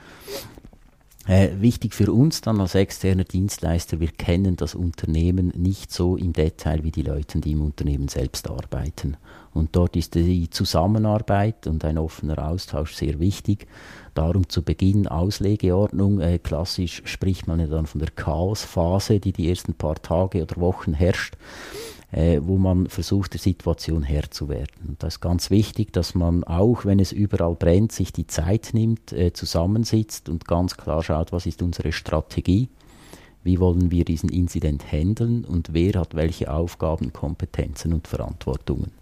Äh, 1.26 1.50
wichtig 1.60 1.94
für 1.94 2.12
uns 2.12 2.40
dann 2.40 2.60
als 2.60 2.74
externer 2.74 3.22
Dienstleister, 3.22 4.00
wir 4.00 4.08
kennen 4.08 4.56
das 4.56 4.74
Unternehmen 4.74 5.52
nicht 5.56 5.92
so 5.92 6.16
im 6.16 6.32
Detail 6.32 6.82
wie 6.82 6.90
die 6.90 7.02
Leute, 7.02 7.38
die 7.38 7.52
im 7.52 7.62
Unternehmen 7.62 8.08
selbst 8.08 8.50
arbeiten. 8.50 9.16
Und 9.54 9.76
dort 9.76 9.94
ist 9.94 10.16
die 10.16 10.50
Zusammenarbeit 10.50 11.68
und 11.68 11.84
ein 11.84 11.98
offener 11.98 12.48
Austausch 12.48 12.94
sehr 12.94 13.20
wichtig. 13.20 13.68
Darum 14.14 14.48
zu 14.48 14.62
Beginn 14.62 15.06
Auslegeordnung. 15.06 16.20
Äh, 16.20 16.40
klassisch 16.40 17.02
spricht 17.04 17.46
man 17.46 17.60
ja 17.60 17.66
dann 17.66 17.86
von 17.86 18.00
der 18.00 18.10
Chaosphase, 18.10 19.20
die 19.20 19.32
die 19.32 19.48
ersten 19.48 19.74
paar 19.74 20.02
Tage 20.02 20.42
oder 20.42 20.56
Wochen 20.56 20.92
herrscht 20.92 21.36
äh, 22.12 22.41
wo 22.43 22.59
man 22.59 22.88
versucht, 22.88 23.32
der 23.32 23.41
Situation 23.41 24.03
Herr 24.03 24.31
zu 24.31 24.49
werden. 24.49 24.87
Und 24.87 25.03
das 25.03 25.14
ist 25.14 25.20
ganz 25.20 25.50
wichtig, 25.50 25.93
dass 25.93 26.14
man 26.14 26.44
auch, 26.44 26.85
wenn 26.85 27.00
es 27.00 27.11
überall 27.11 27.55
brennt, 27.55 27.91
sich 27.91 28.12
die 28.12 28.26
Zeit 28.26 28.70
nimmt, 28.73 29.12
äh, 29.12 29.32
zusammensitzt 29.32 30.29
und 30.29 30.47
ganz 30.47 30.76
klar 30.76 31.02
schaut, 31.02 31.33
was 31.33 31.47
ist 31.47 31.62
unsere 31.62 31.90
Strategie, 31.90 32.69
wie 33.42 33.59
wollen 33.59 33.90
wir 33.90 34.04
diesen 34.04 34.28
Incident 34.28 34.92
handeln 34.92 35.45
und 35.45 35.73
wer 35.73 35.95
hat 35.95 36.14
welche 36.14 36.52
Aufgaben, 36.52 37.12
Kompetenzen 37.12 37.95
und 37.95 38.07
Verantwortungen. 38.07 38.92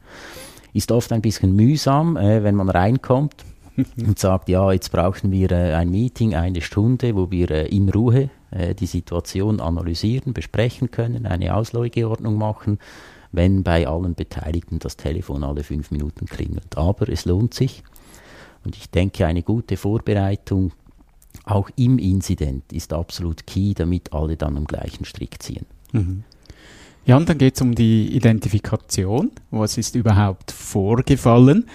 Ist 0.73 0.93
oft 0.93 1.13
ein 1.13 1.21
bisschen 1.21 1.55
mühsam, 1.57 2.17
äh, 2.17 2.45
wenn 2.45 2.55
man 2.55 2.69
reinkommt 2.69 3.45
und 3.97 4.21
sagt, 4.21 4.49
ja, 4.49 4.71
jetzt 4.71 4.93
brauchen 4.93 5.33
wir 5.33 5.51
äh, 5.51 5.75
ein 5.75 5.91
Meeting, 5.91 6.37
eine 6.37 6.61
Stunde, 6.61 7.17
wo 7.17 7.33
wir 7.33 7.51
äh, 7.51 7.67
in 7.67 7.89
Ruhe 7.89 8.31
äh, 8.51 8.75
die 8.75 8.87
Situation 8.87 9.61
analysieren, 9.61 10.33
besprechen 10.33 10.91
können, 10.91 11.27
eine 11.27 11.55
Auslegeordnung 11.55 12.37
machen, 12.37 12.79
wenn 13.33 13.63
bei 13.63 13.87
allen 13.87 14.15
Beteiligten 14.15 14.79
das 14.79 14.97
Telefon 14.97 15.45
alle 15.45 15.63
fünf 15.63 15.91
Minuten 15.91 16.27
klingelt. 16.27 16.77
Aber 16.77 17.09
es 17.09 17.25
lohnt 17.25 17.55
sich 17.55 17.83
und 18.65 18.77
ich 18.77 18.91
denke, 18.91 19.27
eine 19.27 19.43
gute 19.43 19.77
Vorbereitung 19.77 20.73
auch 21.45 21.71
im 21.77 21.99
Incident 21.99 22.73
ist 22.73 22.93
absolut 22.93 23.47
key, 23.47 23.73
damit 23.75 24.13
alle 24.13 24.37
dann 24.37 24.57
am 24.57 24.67
gleichen 24.67 25.05
Strick 25.05 25.43
ziehen. 25.43 25.67
Mhm. 25.93 26.25
Ja, 27.07 27.17
und 27.17 27.29
dann 27.29 27.39
geht 27.39 27.57
es 27.57 27.63
um 27.63 27.75
die 27.75 28.15
Identifikation. 28.15 29.31
Was 29.51 29.79
ist 29.79 29.95
überhaupt 29.95 30.51
vorgefallen? 30.51 31.67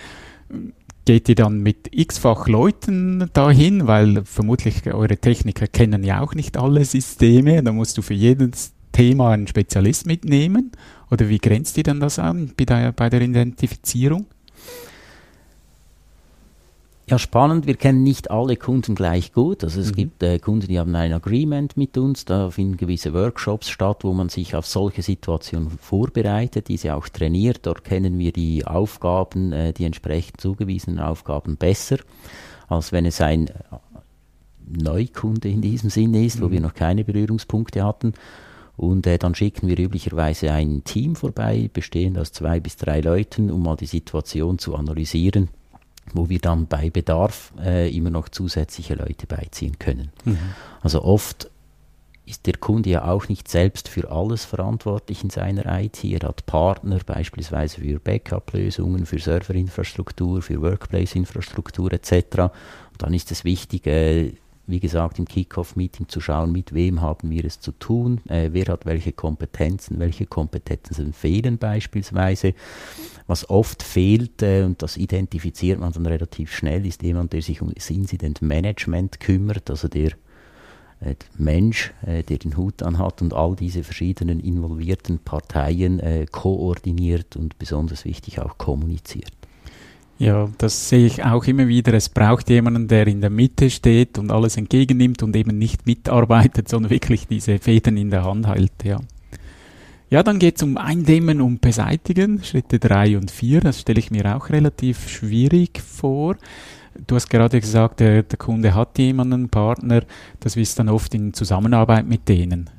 Geht 1.05 1.29
ihr 1.29 1.35
dann 1.35 1.59
mit 1.59 1.89
x-fach 1.91 2.47
Leuten 2.47 3.29
dahin, 3.33 3.87
weil 3.87 4.23
vermutlich 4.25 4.85
eure 4.87 5.17
Techniker 5.17 5.67
kennen 5.67 6.03
ja 6.03 6.21
auch 6.21 6.33
nicht 6.33 6.57
alle 6.57 6.83
Systeme, 6.83 7.63
da 7.63 7.71
musst 7.71 7.97
du 7.97 8.01
für 8.01 8.15
jedes 8.15 8.73
Thema 8.91 9.31
einen 9.31 9.47
Spezialist 9.47 10.07
mitnehmen? 10.07 10.71
Oder 11.11 11.29
wie 11.29 11.37
grenzt 11.37 11.77
ihr 11.77 11.83
dann 11.83 11.99
das 11.99 12.17
an 12.17 12.51
bei 12.57 12.65
der, 12.65 12.91
bei 12.91 13.09
der 13.09 13.21
Identifizierung? 13.21 14.25
Ja, 17.07 17.19
spannend. 17.19 17.67
Wir 17.67 17.75
kennen 17.75 18.01
nicht 18.01 18.31
alle 18.31 18.55
Kunden 18.55 18.95
gleich 18.95 19.31
gut. 19.31 19.63
Also 19.63 19.79
es 19.79 19.91
mhm. 19.91 19.95
gibt 19.95 20.23
äh, 20.23 20.39
Kunden, 20.39 20.67
die 20.67 20.79
haben 20.79 20.95
ein 20.95 21.13
Agreement 21.13 21.77
mit 21.77 21.99
uns. 21.99 22.25
Da 22.25 22.49
finden 22.49 22.77
gewisse 22.77 23.13
Workshops 23.13 23.69
statt, 23.69 24.03
wo 24.03 24.13
man 24.13 24.29
sich 24.29 24.55
auf 24.55 24.65
solche 24.65 25.03
Situationen 25.03 25.69
vorbereitet, 25.69 26.67
diese 26.67 26.95
auch 26.95 27.07
trainiert. 27.07 27.59
Dort 27.67 27.83
kennen 27.83 28.17
wir 28.17 28.31
die 28.31 28.65
Aufgaben, 28.65 29.53
äh, 29.53 29.71
die 29.71 29.85
entsprechend 29.85 30.41
zugewiesenen 30.41 30.99
Aufgaben 30.99 31.57
besser, 31.57 31.97
als 32.67 32.91
wenn 32.91 33.05
es 33.05 33.21
ein 33.21 33.49
äh, 33.49 33.53
Neukunde 34.67 35.47
in 35.47 35.61
diesem 35.61 35.91
Sinne 35.91 36.25
ist, 36.25 36.39
mhm. 36.39 36.45
wo 36.45 36.51
wir 36.51 36.59
noch 36.59 36.73
keine 36.73 37.03
Berührungspunkte 37.03 37.83
hatten. 37.83 38.13
Und 38.77 39.05
äh, 39.05 39.19
dann 39.19 39.35
schicken 39.35 39.67
wir 39.67 39.77
üblicherweise 39.77 40.51
ein 40.51 40.83
Team 40.83 41.15
vorbei, 41.15 41.69
bestehend 41.71 42.17
aus 42.17 42.31
zwei 42.31 42.59
bis 42.59 42.77
drei 42.77 42.99
Leuten, 43.01 43.51
um 43.51 43.61
mal 43.61 43.75
die 43.75 43.85
Situation 43.85 44.57
zu 44.57 44.73
analysieren 44.73 45.49
wo 46.13 46.29
wir 46.29 46.39
dann 46.39 46.67
bei 46.67 46.89
Bedarf 46.89 47.53
äh, 47.59 47.95
immer 47.95 48.09
noch 48.09 48.29
zusätzliche 48.29 48.95
Leute 48.95 49.27
beiziehen 49.27 49.79
können. 49.79 50.11
Mhm. 50.23 50.37
Also 50.81 51.03
oft 51.03 51.49
ist 52.25 52.47
der 52.47 52.57
Kunde 52.57 52.89
ja 52.89 53.05
auch 53.05 53.27
nicht 53.27 53.47
selbst 53.47 53.87
für 53.87 54.09
alles 54.09 54.45
verantwortlich 54.45 55.23
in 55.23 55.29
seiner 55.29 55.79
IT. 55.79 56.03
Er 56.03 56.27
hat 56.27 56.45
Partner 56.45 56.99
beispielsweise 57.05 57.81
für 57.81 57.99
Backup-Lösungen, 57.99 59.05
für 59.05 59.19
Serverinfrastruktur, 59.19 60.41
für 60.41 60.61
Workplace-Infrastruktur 60.61 61.93
etc. 61.93 62.39
Und 62.39 62.51
dann 62.97 63.13
ist 63.13 63.31
es 63.31 63.43
wichtig, 63.43 63.85
äh, 63.85 64.33
wie 64.67 64.79
gesagt, 64.79 65.19
im 65.19 65.25
Kickoff-Meeting 65.25 66.07
zu 66.09 66.19
schauen, 66.19 66.51
mit 66.51 66.73
wem 66.73 67.01
haben 67.01 67.29
wir 67.29 67.45
es 67.45 67.59
zu 67.59 67.71
tun, 67.71 68.21
äh, 68.27 68.49
wer 68.51 68.65
hat 68.65 68.85
welche 68.85 69.11
Kompetenzen, 69.11 69.99
welche 69.99 70.25
Kompetenzen 70.25 71.13
fehlen 71.13 71.57
beispielsweise. 71.57 72.53
Was 73.27 73.49
oft 73.49 73.83
fehlt, 73.83 74.41
äh, 74.41 74.63
und 74.63 74.81
das 74.81 74.97
identifiziert 74.97 75.79
man 75.79 75.91
dann 75.91 76.05
relativ 76.05 76.53
schnell, 76.53 76.85
ist 76.85 77.03
jemand, 77.03 77.33
der 77.33 77.41
sich 77.41 77.61
um 77.61 77.73
das 77.73 77.89
Incident 77.89 78.41
Management 78.41 79.19
kümmert, 79.19 79.69
also 79.69 79.87
der 79.87 80.11
äh, 81.01 81.15
Mensch, 81.37 81.93
äh, 82.05 82.23
der 82.23 82.37
den 82.37 82.57
Hut 82.57 82.81
anhat 82.81 83.21
und 83.21 83.33
all 83.33 83.55
diese 83.55 83.83
verschiedenen 83.83 84.39
involvierten 84.39 85.19
Parteien 85.19 85.99
äh, 85.99 86.25
koordiniert 86.31 87.35
und 87.35 87.59
besonders 87.59 88.05
wichtig 88.05 88.39
auch 88.39 88.57
kommuniziert. 88.57 89.33
Ja, 90.17 90.49
das 90.57 90.89
sehe 90.89 91.05
ich 91.05 91.25
auch 91.25 91.43
immer 91.45 91.67
wieder. 91.67 91.93
Es 91.93 92.07
braucht 92.07 92.49
jemanden, 92.49 92.87
der 92.87 93.05
in 93.07 93.19
der 93.19 93.29
Mitte 93.29 93.69
steht 93.69 94.17
und 94.17 94.31
alles 94.31 94.55
entgegennimmt 94.55 95.23
und 95.23 95.35
eben 95.35 95.57
nicht 95.57 95.85
mitarbeitet, 95.85 96.69
sondern 96.69 96.89
wirklich 96.89 97.27
diese 97.27 97.59
Fäden 97.59 97.97
in 97.97 98.11
der 98.11 98.23
Hand 98.23 98.47
hält. 98.47 98.71
Ja, 98.83 99.01
ja 100.09 100.23
dann 100.23 100.39
geht 100.39 100.55
es 100.55 100.63
um 100.63 100.77
Eindämmen 100.77 101.41
und 101.41 101.59
Beseitigen, 101.59 102.41
Schritte 102.43 102.79
drei 102.79 103.17
und 103.17 103.29
vier. 103.29 103.59
Das 103.59 103.81
stelle 103.81 103.99
ich 103.99 104.09
mir 104.09 104.37
auch 104.37 104.49
relativ 104.49 105.09
schwierig 105.09 105.81
vor. 105.81 106.37
Du 107.07 107.15
hast 107.15 107.29
gerade 107.29 107.59
gesagt, 107.59 107.99
der, 107.99 108.23
der 108.23 108.37
Kunde 108.37 108.73
hat 108.73 108.97
jemanden, 108.97 109.33
einen 109.33 109.49
Partner. 109.49 110.03
Das 110.39 110.55
ist 110.55 110.79
dann 110.79 110.87
oft 110.87 111.13
in 111.13 111.33
Zusammenarbeit 111.33 112.07
mit 112.07 112.29
denen. 112.29 112.69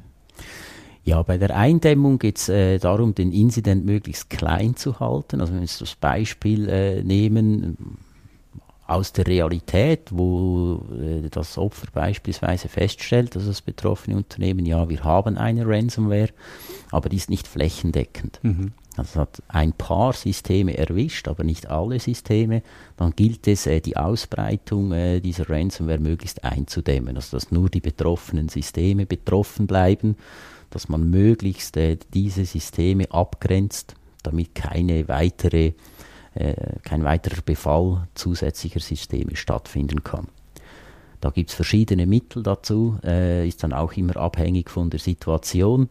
Ja, 1.06 1.22
bei 1.22 1.38
der 1.38 1.56
Eindämmung 1.56 2.18
geht 2.18 2.36
es 2.36 2.48
äh, 2.48 2.78
darum, 2.78 3.14
den 3.14 3.30
Incident 3.30 3.86
möglichst 3.86 4.28
klein 4.28 4.74
zu 4.74 4.98
halten. 4.98 5.40
Also 5.40 5.52
wenn 5.52 5.60
wir 5.60 5.66
jetzt 5.66 5.80
das 5.80 5.94
Beispiel 5.94 6.68
äh, 6.68 7.04
nehmen 7.04 7.96
aus 8.88 9.12
der 9.12 9.28
Realität, 9.28 10.08
wo 10.10 10.84
äh, 11.00 11.28
das 11.30 11.58
Opfer 11.58 11.86
beispielsweise 11.94 12.68
feststellt, 12.68 13.36
dass 13.36 13.46
das 13.46 13.62
betroffene 13.62 14.16
Unternehmen, 14.16 14.66
ja, 14.66 14.88
wir 14.88 15.04
haben 15.04 15.38
eine 15.38 15.64
Ransomware, 15.64 16.30
aber 16.90 17.08
die 17.08 17.18
ist 17.18 17.30
nicht 17.30 17.46
flächendeckend. 17.46 18.40
Mhm. 18.42 18.72
Also 18.96 19.10
es 19.10 19.16
hat 19.16 19.42
ein 19.46 19.74
paar 19.74 20.12
Systeme 20.12 20.76
erwischt, 20.76 21.28
aber 21.28 21.44
nicht 21.44 21.68
alle 21.68 22.00
Systeme. 22.00 22.62
Dann 22.96 23.12
gilt 23.14 23.46
es, 23.46 23.68
äh, 23.68 23.80
die 23.80 23.96
Ausbreitung 23.96 24.90
äh, 24.90 25.20
dieser 25.20 25.48
Ransomware 25.48 26.00
möglichst 26.00 26.42
einzudämmen, 26.42 27.14
also 27.14 27.36
dass 27.36 27.52
nur 27.52 27.68
die 27.68 27.80
betroffenen 27.80 28.48
Systeme 28.48 29.06
betroffen 29.06 29.68
bleiben, 29.68 30.16
dass 30.70 30.88
man 30.88 31.10
möglichst 31.10 31.76
äh, 31.76 31.96
diese 32.12 32.44
Systeme 32.44 33.10
abgrenzt, 33.10 33.94
damit 34.22 34.54
keine 34.54 35.08
weitere, 35.08 35.72
kein 36.82 37.02
weiterer 37.02 37.40
Befall 37.42 38.08
zusätzlicher 38.14 38.80
Systeme 38.80 39.36
stattfinden 39.36 40.04
kann. 40.04 40.26
Da 41.20 41.30
gibt 41.30 41.48
es 41.48 41.56
verschiedene 41.56 42.06
Mittel 42.06 42.42
dazu, 42.42 42.98
ist 43.02 43.62
dann 43.62 43.72
auch 43.72 43.94
immer 43.94 44.16
abhängig 44.18 44.68
von 44.68 44.90
der 44.90 45.00
Situation. 45.00 45.88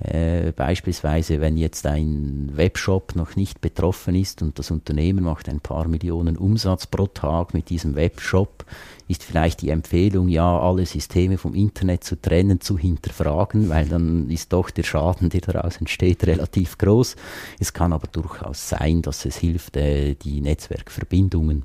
Äh, 0.00 0.52
beispielsweise, 0.52 1.42
wenn 1.42 1.58
jetzt 1.58 1.86
ein 1.86 2.50
Webshop 2.54 3.14
noch 3.16 3.36
nicht 3.36 3.60
betroffen 3.60 4.14
ist 4.14 4.40
und 4.40 4.58
das 4.58 4.70
Unternehmen 4.70 5.24
macht 5.24 5.48
ein 5.48 5.60
paar 5.60 5.88
Millionen 5.88 6.38
Umsatz 6.38 6.86
pro 6.86 7.06
Tag 7.06 7.52
mit 7.52 7.68
diesem 7.68 7.96
Webshop, 7.96 8.64
ist 9.08 9.22
vielleicht 9.22 9.60
die 9.60 9.68
Empfehlung, 9.68 10.28
ja, 10.28 10.58
alle 10.58 10.86
Systeme 10.86 11.36
vom 11.36 11.54
Internet 11.54 12.04
zu 12.04 12.16
trennen, 12.20 12.62
zu 12.62 12.78
hinterfragen, 12.78 13.68
weil 13.68 13.88
dann 13.88 14.30
ist 14.30 14.54
doch 14.54 14.70
der 14.70 14.84
Schaden, 14.84 15.28
der 15.28 15.42
daraus 15.42 15.76
entsteht, 15.76 16.26
relativ 16.26 16.78
groß. 16.78 17.16
Es 17.58 17.74
kann 17.74 17.92
aber 17.92 18.06
durchaus 18.06 18.70
sein, 18.70 19.02
dass 19.02 19.26
es 19.26 19.36
hilft, 19.36 19.76
äh, 19.76 20.14
die 20.14 20.40
Netzwerkverbindungen 20.40 21.64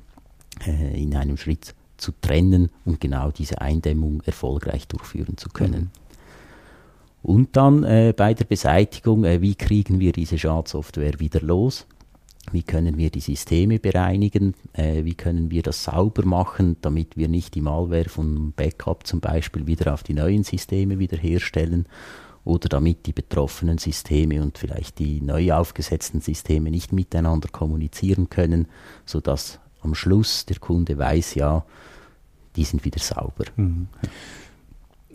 äh, 0.66 1.00
in 1.00 1.16
einem 1.16 1.38
Schritt 1.38 1.74
zu 1.96 2.12
trennen 2.20 2.70
und 2.84 3.00
genau 3.00 3.30
diese 3.30 3.62
Eindämmung 3.62 4.22
erfolgreich 4.26 4.88
durchführen 4.88 5.38
zu 5.38 5.48
können. 5.48 5.90
Mhm. 5.94 6.05
Und 7.26 7.56
dann 7.56 7.82
äh, 7.82 8.14
bei 8.16 8.34
der 8.34 8.44
Beseitigung, 8.44 9.24
äh, 9.24 9.42
wie 9.42 9.56
kriegen 9.56 9.98
wir 9.98 10.12
diese 10.12 10.38
Schadsoftware 10.38 11.18
wieder 11.18 11.40
los? 11.40 11.84
Wie 12.52 12.62
können 12.62 12.98
wir 12.98 13.10
die 13.10 13.18
Systeme 13.18 13.80
bereinigen? 13.80 14.54
Äh, 14.74 15.02
wie 15.02 15.16
können 15.16 15.50
wir 15.50 15.64
das 15.64 15.82
sauber 15.82 16.24
machen, 16.24 16.76
damit 16.82 17.16
wir 17.16 17.26
nicht 17.26 17.56
die 17.56 17.62
Malware 17.62 18.08
vom 18.08 18.52
Backup 18.52 19.08
zum 19.08 19.18
Beispiel 19.18 19.66
wieder 19.66 19.92
auf 19.92 20.04
die 20.04 20.14
neuen 20.14 20.44
Systeme 20.44 21.00
wiederherstellen? 21.00 21.86
Oder 22.44 22.68
damit 22.68 23.06
die 23.06 23.12
betroffenen 23.12 23.78
Systeme 23.78 24.40
und 24.40 24.56
vielleicht 24.56 25.00
die 25.00 25.20
neu 25.20 25.52
aufgesetzten 25.52 26.20
Systeme 26.20 26.70
nicht 26.70 26.92
miteinander 26.92 27.48
kommunizieren 27.48 28.30
können, 28.30 28.68
sodass 29.04 29.58
am 29.80 29.96
Schluss 29.96 30.46
der 30.46 30.60
Kunde 30.60 30.96
weiß, 30.96 31.34
ja, 31.34 31.64
die 32.54 32.62
sind 32.62 32.84
wieder 32.84 33.00
sauber. 33.00 33.46
Mhm. 33.56 33.88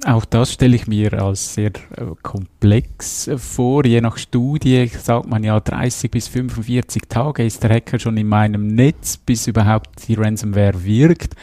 Auch 0.04 0.26
das 0.26 0.54
stelle 0.54 0.76
ich 0.76 0.88
mir 0.88 1.14
als 1.22 1.54
sehr 1.54 1.68
äh, 1.68 2.06
komplex 2.24 3.28
äh, 3.28 3.38
vor. 3.38 3.86
Je 3.86 4.02
nach 4.02 4.18
Studie 4.18 4.88
sagt 4.88 5.28
man 5.28 5.44
ja 5.44 5.60
30 5.60 6.10
bis 6.10 6.28
45 6.28 7.04
Tage 7.08 7.46
ist 7.46 7.62
der 7.62 7.70
Hacker 7.70 8.00
schon 8.00 8.18
in 8.18 8.28
meinem 8.28 8.68
Netz, 8.68 9.18
bis 9.18 9.46
überhaupt 9.46 10.08
die 10.08 10.16
Ransomware 10.16 10.84
wirkt. 10.84 11.36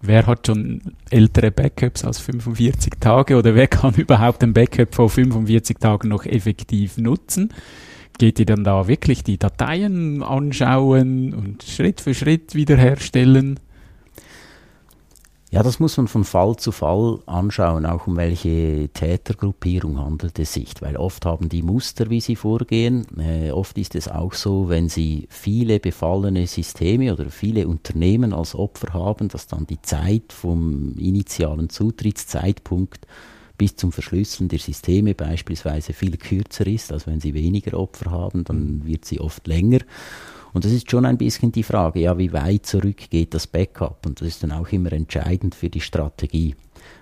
Wer 0.00 0.26
hat 0.26 0.48
schon 0.48 0.82
ältere 1.10 1.52
Backups 1.52 2.04
als 2.04 2.18
45 2.18 2.94
Tage 2.98 3.36
oder 3.36 3.54
wer 3.54 3.68
kann 3.68 3.94
überhaupt 3.96 4.42
ein 4.42 4.52
Backup 4.52 4.92
vor 4.96 5.08
45 5.08 5.78
Tagen 5.78 6.08
noch 6.08 6.26
effektiv 6.26 6.98
nutzen? 6.98 7.50
Geht 8.18 8.40
ihr 8.40 8.46
dann 8.46 8.64
da 8.64 8.88
wirklich 8.88 9.22
die 9.22 9.38
Dateien 9.38 10.24
anschauen 10.24 11.32
und 11.34 11.62
Schritt 11.62 12.00
für 12.00 12.14
Schritt 12.14 12.56
wiederherstellen? 12.56 13.60
Ja, 15.52 15.62
das 15.62 15.80
muss 15.80 15.98
man 15.98 16.08
von 16.08 16.24
Fall 16.24 16.56
zu 16.56 16.72
Fall 16.72 17.18
anschauen, 17.26 17.84
auch 17.84 18.06
um 18.06 18.16
welche 18.16 18.88
Tätergruppierung 18.88 19.98
handelt 19.98 20.38
es 20.38 20.54
sich, 20.54 20.72
weil 20.80 20.96
oft 20.96 21.26
haben 21.26 21.50
die 21.50 21.60
Muster, 21.62 22.08
wie 22.08 22.22
sie 22.22 22.36
vorgehen. 22.36 23.06
Äh, 23.18 23.50
oft 23.50 23.76
ist 23.76 23.94
es 23.94 24.08
auch 24.08 24.32
so, 24.32 24.70
wenn 24.70 24.88
sie 24.88 25.26
viele 25.28 25.78
befallene 25.78 26.46
Systeme 26.46 27.12
oder 27.12 27.28
viele 27.28 27.68
Unternehmen 27.68 28.32
als 28.32 28.54
Opfer 28.54 28.94
haben, 28.94 29.28
dass 29.28 29.46
dann 29.46 29.66
die 29.66 29.82
Zeit 29.82 30.32
vom 30.32 30.94
initialen 30.96 31.68
Zutrittszeitpunkt 31.68 33.06
bis 33.58 33.76
zum 33.76 33.92
Verschlüsseln 33.92 34.48
der 34.48 34.58
Systeme 34.58 35.14
beispielsweise 35.14 35.92
viel 35.92 36.16
kürzer 36.16 36.66
ist, 36.66 36.90
als 36.94 37.06
wenn 37.06 37.20
sie 37.20 37.34
weniger 37.34 37.78
Opfer 37.78 38.10
haben, 38.10 38.44
dann 38.44 38.86
wird 38.86 39.04
sie 39.04 39.20
oft 39.20 39.46
länger. 39.46 39.80
Und 40.52 40.64
das 40.64 40.72
ist 40.72 40.90
schon 40.90 41.06
ein 41.06 41.16
bisschen 41.16 41.52
die 41.52 41.62
Frage, 41.62 42.00
ja, 42.00 42.18
wie 42.18 42.32
weit 42.32 42.66
zurück 42.66 43.10
geht 43.10 43.34
das 43.34 43.46
Backup? 43.46 44.04
Und 44.06 44.20
das 44.20 44.28
ist 44.28 44.42
dann 44.42 44.52
auch 44.52 44.68
immer 44.68 44.92
entscheidend 44.92 45.54
für 45.54 45.70
die 45.70 45.80
Strategie. 45.80 46.54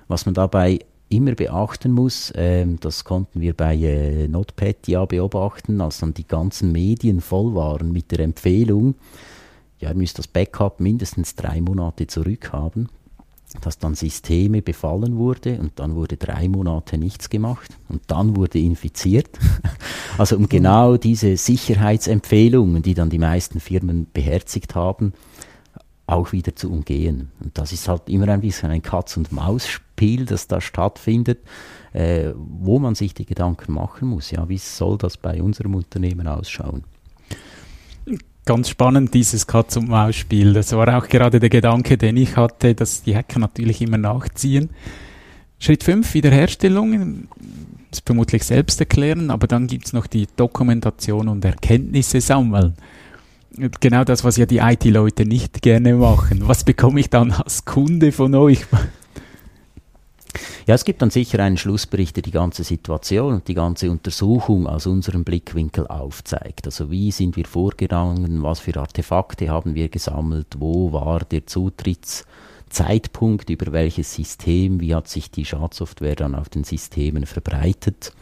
Was 0.08 0.24
man 0.24 0.34
dabei 0.34 0.78
immer 1.08 1.34
beachten 1.34 1.92
muss, 1.92 2.32
ähm, 2.36 2.78
das 2.80 3.04
konnten 3.04 3.40
wir 3.40 3.54
bei 3.54 3.74
äh, 3.76 4.28
Notepad 4.28 4.86
ja 4.86 5.04
beobachten, 5.04 5.80
als 5.80 5.98
dann 5.98 6.14
die 6.14 6.26
ganzen 6.26 6.70
Medien 6.70 7.20
voll 7.20 7.54
waren 7.54 7.90
mit 7.90 8.12
der 8.12 8.20
Empfehlung, 8.20 8.94
ja, 9.80 9.88
ihr 9.88 9.96
müsst 9.96 10.18
das 10.18 10.28
Backup 10.28 10.78
mindestens 10.78 11.34
drei 11.34 11.60
Monate 11.60 12.06
zurück 12.06 12.52
haben 12.52 12.88
dass 13.60 13.78
dann 13.78 13.94
Systeme 13.94 14.62
befallen 14.62 15.16
wurde 15.16 15.58
und 15.58 15.72
dann 15.76 15.94
wurde 15.94 16.16
drei 16.16 16.48
Monate 16.48 16.98
nichts 16.98 17.30
gemacht 17.30 17.70
und 17.88 18.02
dann 18.06 18.36
wurde 18.36 18.58
infiziert. 18.58 19.38
Also 20.18 20.36
um 20.36 20.50
genau 20.50 20.98
diese 20.98 21.36
Sicherheitsempfehlungen, 21.38 22.82
die 22.82 22.92
dann 22.92 23.08
die 23.08 23.18
meisten 23.18 23.58
Firmen 23.58 24.06
beherzigt 24.12 24.74
haben, 24.74 25.14
auch 26.10 26.32
wieder 26.32 26.54
zu 26.54 26.70
umgehen. 26.70 27.30
Und 27.40 27.56
das 27.56 27.72
ist 27.72 27.88
halt 27.88 28.08
immer 28.08 28.28
ein 28.28 28.40
bisschen 28.40 28.70
ein 28.70 28.82
Katz-und-Maus-Spiel, 28.82 30.26
das 30.26 30.46
da 30.46 30.60
stattfindet, 30.60 31.38
äh, 31.92 32.32
wo 32.36 32.78
man 32.78 32.94
sich 32.94 33.14
die 33.14 33.24
Gedanken 33.24 33.72
machen 33.72 34.08
muss. 34.08 34.30
Ja, 34.30 34.48
wie 34.48 34.58
soll 34.58 34.98
das 34.98 35.16
bei 35.16 35.42
unserem 35.42 35.74
Unternehmen 35.74 36.26
ausschauen? 36.26 36.84
Ganz 38.50 38.68
spannend, 38.68 39.14
dieses 39.14 39.46
Katz-und-Maus-Spiel. 39.46 40.54
Das 40.54 40.72
war 40.72 40.98
auch 40.98 41.06
gerade 41.06 41.38
der 41.38 41.50
Gedanke, 41.50 41.96
den 41.96 42.16
ich 42.16 42.36
hatte, 42.36 42.74
dass 42.74 43.04
die 43.04 43.14
Hacker 43.14 43.38
natürlich 43.38 43.80
immer 43.80 43.96
nachziehen. 43.96 44.70
Schritt 45.60 45.84
5, 45.84 46.14
Wiederherstellung. 46.14 47.28
Ist 47.92 48.02
vermutlich 48.04 48.42
selbst 48.42 48.80
erklären, 48.80 49.30
aber 49.30 49.46
dann 49.46 49.68
gibt 49.68 49.86
es 49.86 49.92
noch 49.92 50.08
die 50.08 50.26
Dokumentation 50.34 51.28
und 51.28 51.44
Erkenntnisse 51.44 52.20
sammeln. 52.20 52.74
Genau 53.78 54.02
das, 54.02 54.24
was 54.24 54.36
ja 54.36 54.46
die 54.46 54.58
IT-Leute 54.58 55.26
nicht 55.26 55.62
gerne 55.62 55.94
machen. 55.94 56.48
Was 56.48 56.64
bekomme 56.64 56.98
ich 56.98 57.08
dann 57.08 57.30
als 57.30 57.64
Kunde 57.64 58.10
von 58.10 58.34
euch? 58.34 58.66
Ja, 60.66 60.74
es 60.74 60.84
gibt 60.84 61.00
dann 61.00 61.08
sicher 61.10 61.38
einen 61.40 61.56
Schlussbericht, 61.56 62.16
der 62.16 62.22
die 62.22 62.30
ganze 62.30 62.64
Situation 62.64 63.32
und 63.34 63.48
die 63.48 63.54
ganze 63.54 63.90
Untersuchung 63.90 64.66
aus 64.66 64.86
unserem 64.86 65.24
Blickwinkel 65.24 65.86
aufzeigt. 65.86 66.66
Also 66.66 66.90
wie 66.90 67.10
sind 67.10 67.36
wir 67.36 67.46
vorgegangen, 67.46 68.42
was 68.42 68.60
für 68.60 68.78
Artefakte 68.78 69.48
haben 69.48 69.74
wir 69.74 69.88
gesammelt, 69.88 70.56
wo 70.58 70.92
war 70.92 71.20
der 71.20 71.46
Zutrittszeitpunkt, 71.46 73.48
über 73.48 73.72
welches 73.72 74.14
System, 74.14 74.80
wie 74.80 74.94
hat 74.94 75.08
sich 75.08 75.30
die 75.30 75.46
Schadsoftware 75.46 76.16
dann 76.16 76.34
auf 76.34 76.50
den 76.50 76.64
Systemen 76.64 77.24
verbreitet 77.26 78.12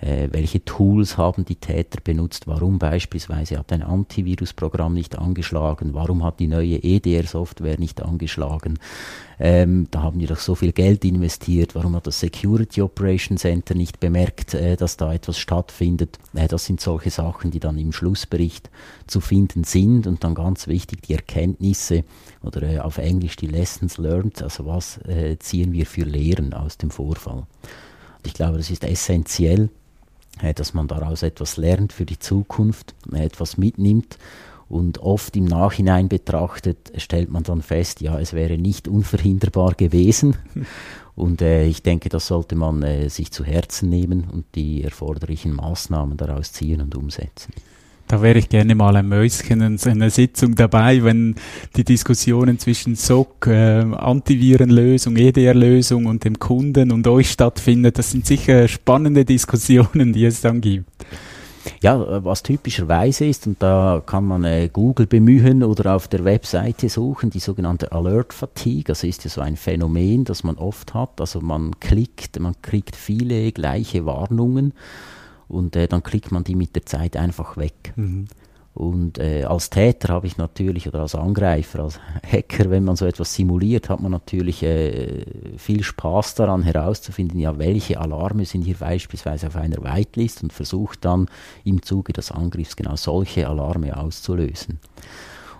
äh, 0.00 0.28
welche 0.30 0.64
Tools 0.64 1.16
haben 1.16 1.44
die 1.44 1.56
Täter 1.56 2.00
benutzt, 2.02 2.46
warum 2.46 2.78
beispielsweise 2.78 3.58
hat 3.58 3.72
ein 3.72 3.82
Antivirusprogramm 3.82 4.94
nicht 4.94 5.18
angeschlagen, 5.18 5.94
warum 5.94 6.22
hat 6.24 6.40
die 6.40 6.48
neue 6.48 6.82
EDR-Software 6.82 7.78
nicht 7.78 8.02
angeschlagen, 8.02 8.78
ähm, 9.38 9.86
da 9.90 10.02
haben 10.02 10.18
die 10.18 10.26
doch 10.26 10.38
so 10.38 10.54
viel 10.54 10.72
Geld 10.72 11.04
investiert, 11.04 11.74
warum 11.74 11.94
hat 11.94 12.06
das 12.06 12.20
Security 12.20 12.80
Operation 12.80 13.36
Center 13.36 13.74
nicht 13.74 14.00
bemerkt, 14.00 14.54
äh, 14.54 14.76
dass 14.76 14.96
da 14.96 15.12
etwas 15.12 15.38
stattfindet. 15.38 16.18
Äh, 16.34 16.48
das 16.48 16.64
sind 16.64 16.80
solche 16.80 17.10
Sachen, 17.10 17.50
die 17.50 17.60
dann 17.60 17.78
im 17.78 17.92
Schlussbericht 17.92 18.70
zu 19.06 19.20
finden 19.20 19.64
sind 19.64 20.06
und 20.06 20.24
dann 20.24 20.34
ganz 20.34 20.68
wichtig 20.68 21.02
die 21.02 21.14
Erkenntnisse 21.14 22.04
oder 22.42 22.62
äh, 22.62 22.78
auf 22.78 22.98
Englisch 22.98 23.36
die 23.36 23.46
Lessons 23.46 23.98
learned, 23.98 24.42
also 24.42 24.64
was 24.64 24.98
äh, 25.06 25.38
ziehen 25.38 25.72
wir 25.72 25.84
für 25.84 26.04
Lehren 26.04 26.54
aus 26.54 26.78
dem 26.78 26.90
Vorfall. 26.90 27.46
Und 28.18 28.26
ich 28.26 28.34
glaube, 28.34 28.56
das 28.56 28.70
ist 28.70 28.84
essentiell, 28.84 29.68
dass 30.54 30.74
man 30.74 30.88
daraus 30.88 31.22
etwas 31.22 31.56
lernt 31.56 31.92
für 31.92 32.04
die 32.04 32.18
Zukunft, 32.18 32.94
äh, 33.12 33.24
etwas 33.24 33.56
mitnimmt. 33.56 34.18
Und 34.68 34.98
oft 34.98 35.36
im 35.36 35.44
Nachhinein 35.44 36.08
betrachtet 36.08 36.92
stellt 36.96 37.30
man 37.30 37.44
dann 37.44 37.62
fest, 37.62 38.00
ja, 38.00 38.18
es 38.18 38.32
wäre 38.32 38.58
nicht 38.58 38.88
unverhinderbar 38.88 39.74
gewesen. 39.74 40.36
Und 41.14 41.40
äh, 41.40 41.64
ich 41.64 41.82
denke, 41.82 42.10
das 42.10 42.26
sollte 42.26 42.56
man 42.56 42.82
äh, 42.82 43.08
sich 43.08 43.30
zu 43.32 43.42
Herzen 43.42 43.88
nehmen 43.88 44.24
und 44.30 44.44
die 44.54 44.84
erforderlichen 44.84 45.54
Maßnahmen 45.54 46.18
daraus 46.18 46.52
ziehen 46.52 46.82
und 46.82 46.94
umsetzen. 46.94 47.54
Da 48.08 48.22
wäre 48.22 48.38
ich 48.38 48.48
gerne 48.48 48.76
mal 48.76 48.94
ein 48.94 49.08
Mäuschen 49.08 49.60
in 49.60 49.78
einer 49.84 50.10
Sitzung 50.10 50.54
dabei, 50.54 51.02
wenn 51.02 51.34
die 51.74 51.82
Diskussionen 51.82 52.58
zwischen 52.58 52.94
SOC, 52.94 53.48
äh, 53.48 53.80
Antivirenlösung, 53.80 55.16
EDR-Lösung 55.16 56.06
und 56.06 56.24
dem 56.24 56.38
Kunden 56.38 56.92
und 56.92 57.08
euch 57.08 57.30
stattfindet. 57.32 57.98
Das 57.98 58.12
sind 58.12 58.24
sicher 58.24 58.68
spannende 58.68 59.24
Diskussionen, 59.24 60.12
die 60.12 60.24
es 60.24 60.40
dann 60.40 60.60
gibt. 60.60 60.88
Ja, 61.82 62.24
was 62.24 62.44
typischerweise 62.44 63.26
ist, 63.26 63.48
und 63.48 63.60
da 63.60 64.00
kann 64.06 64.24
man 64.24 64.44
äh, 64.44 64.70
Google 64.72 65.06
bemühen 65.06 65.64
oder 65.64 65.96
auf 65.96 66.06
der 66.06 66.24
Webseite 66.24 66.88
suchen, 66.88 67.30
die 67.30 67.40
sogenannte 67.40 67.90
Alert 67.90 68.32
Fatigue, 68.32 68.90
also 68.90 69.08
ist 69.08 69.24
ja 69.24 69.30
so 69.30 69.40
ein 69.40 69.56
Phänomen, 69.56 70.24
das 70.24 70.44
man 70.44 70.56
oft 70.58 70.94
hat. 70.94 71.20
Also 71.20 71.40
man 71.40 71.78
klickt, 71.80 72.38
man 72.38 72.54
kriegt 72.62 72.94
viele 72.94 73.50
gleiche 73.50 74.06
Warnungen 74.06 74.74
und 75.48 75.76
äh, 75.76 75.88
dann 75.88 76.02
klickt 76.02 76.32
man 76.32 76.44
die 76.44 76.54
mit 76.54 76.74
der 76.74 76.86
Zeit 76.86 77.16
einfach 77.16 77.56
weg. 77.56 77.92
Mhm. 77.96 78.26
Und 78.76 79.18
äh, 79.18 79.44
als 79.44 79.70
Täter 79.70 80.12
habe 80.12 80.26
ich 80.26 80.36
natürlich, 80.36 80.86
oder 80.86 81.00
als 81.00 81.14
Angreifer, 81.14 81.82
als 81.84 81.98
Hacker, 82.30 82.68
wenn 82.68 82.84
man 82.84 82.94
so 82.94 83.06
etwas 83.06 83.32
simuliert, 83.32 83.88
hat 83.88 84.00
man 84.00 84.12
natürlich 84.12 84.62
äh, 84.62 85.24
viel 85.56 85.82
Spaß 85.82 86.34
daran 86.34 86.62
herauszufinden, 86.62 87.40
ja, 87.40 87.58
welche 87.58 87.98
Alarme 87.98 88.44
sind 88.44 88.64
hier 88.64 88.76
beispielsweise 88.76 89.46
auf 89.46 89.56
einer 89.56 89.82
Whitelist 89.82 90.42
und 90.42 90.52
versucht 90.52 91.06
dann 91.06 91.26
im 91.64 91.80
Zuge 91.80 92.12
des 92.12 92.30
Angriffs 92.30 92.76
genau 92.76 92.96
solche 92.96 93.48
Alarme 93.48 93.96
auszulösen. 93.96 94.78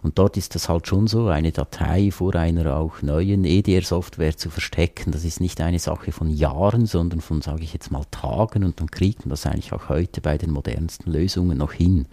Und 0.07 0.21
dort 0.21 0.37
ist 0.37 0.55
das 0.55 0.69
halt 0.69 0.87
schon 0.87 1.09
so, 1.09 1.27
eine 1.27 1.51
Datei 1.51 2.13
vor 2.13 2.37
einer 2.37 2.77
auch 2.77 3.03
neuen 3.03 3.45
EDR-Software 3.45 4.37
zu 4.37 4.51
verstecken. 4.51 5.11
Das 5.11 5.25
ist 5.25 5.41
nicht 5.41 5.61
eine 5.61 5.81
Sache 5.81 6.13
von 6.13 6.31
Jahren, 6.31 6.87
sondern 6.87 7.21
von, 7.21 7.43
sage 7.43 7.65
ich 7.65 7.73
jetzt 7.73 7.91
mal, 7.91 8.05
Tagen. 8.13 8.63
Und 8.63 8.79
dann 8.79 8.89
kriegt 8.89 9.27
man 9.27 9.31
das 9.31 9.47
eigentlich 9.47 9.73
auch 9.73 9.89
heute 9.89 10.21
bei 10.21 10.39
den 10.39 10.53
modernsten 10.53 11.11
Lösungen 11.11 11.59
noch 11.59 11.73
hin. 11.73 12.07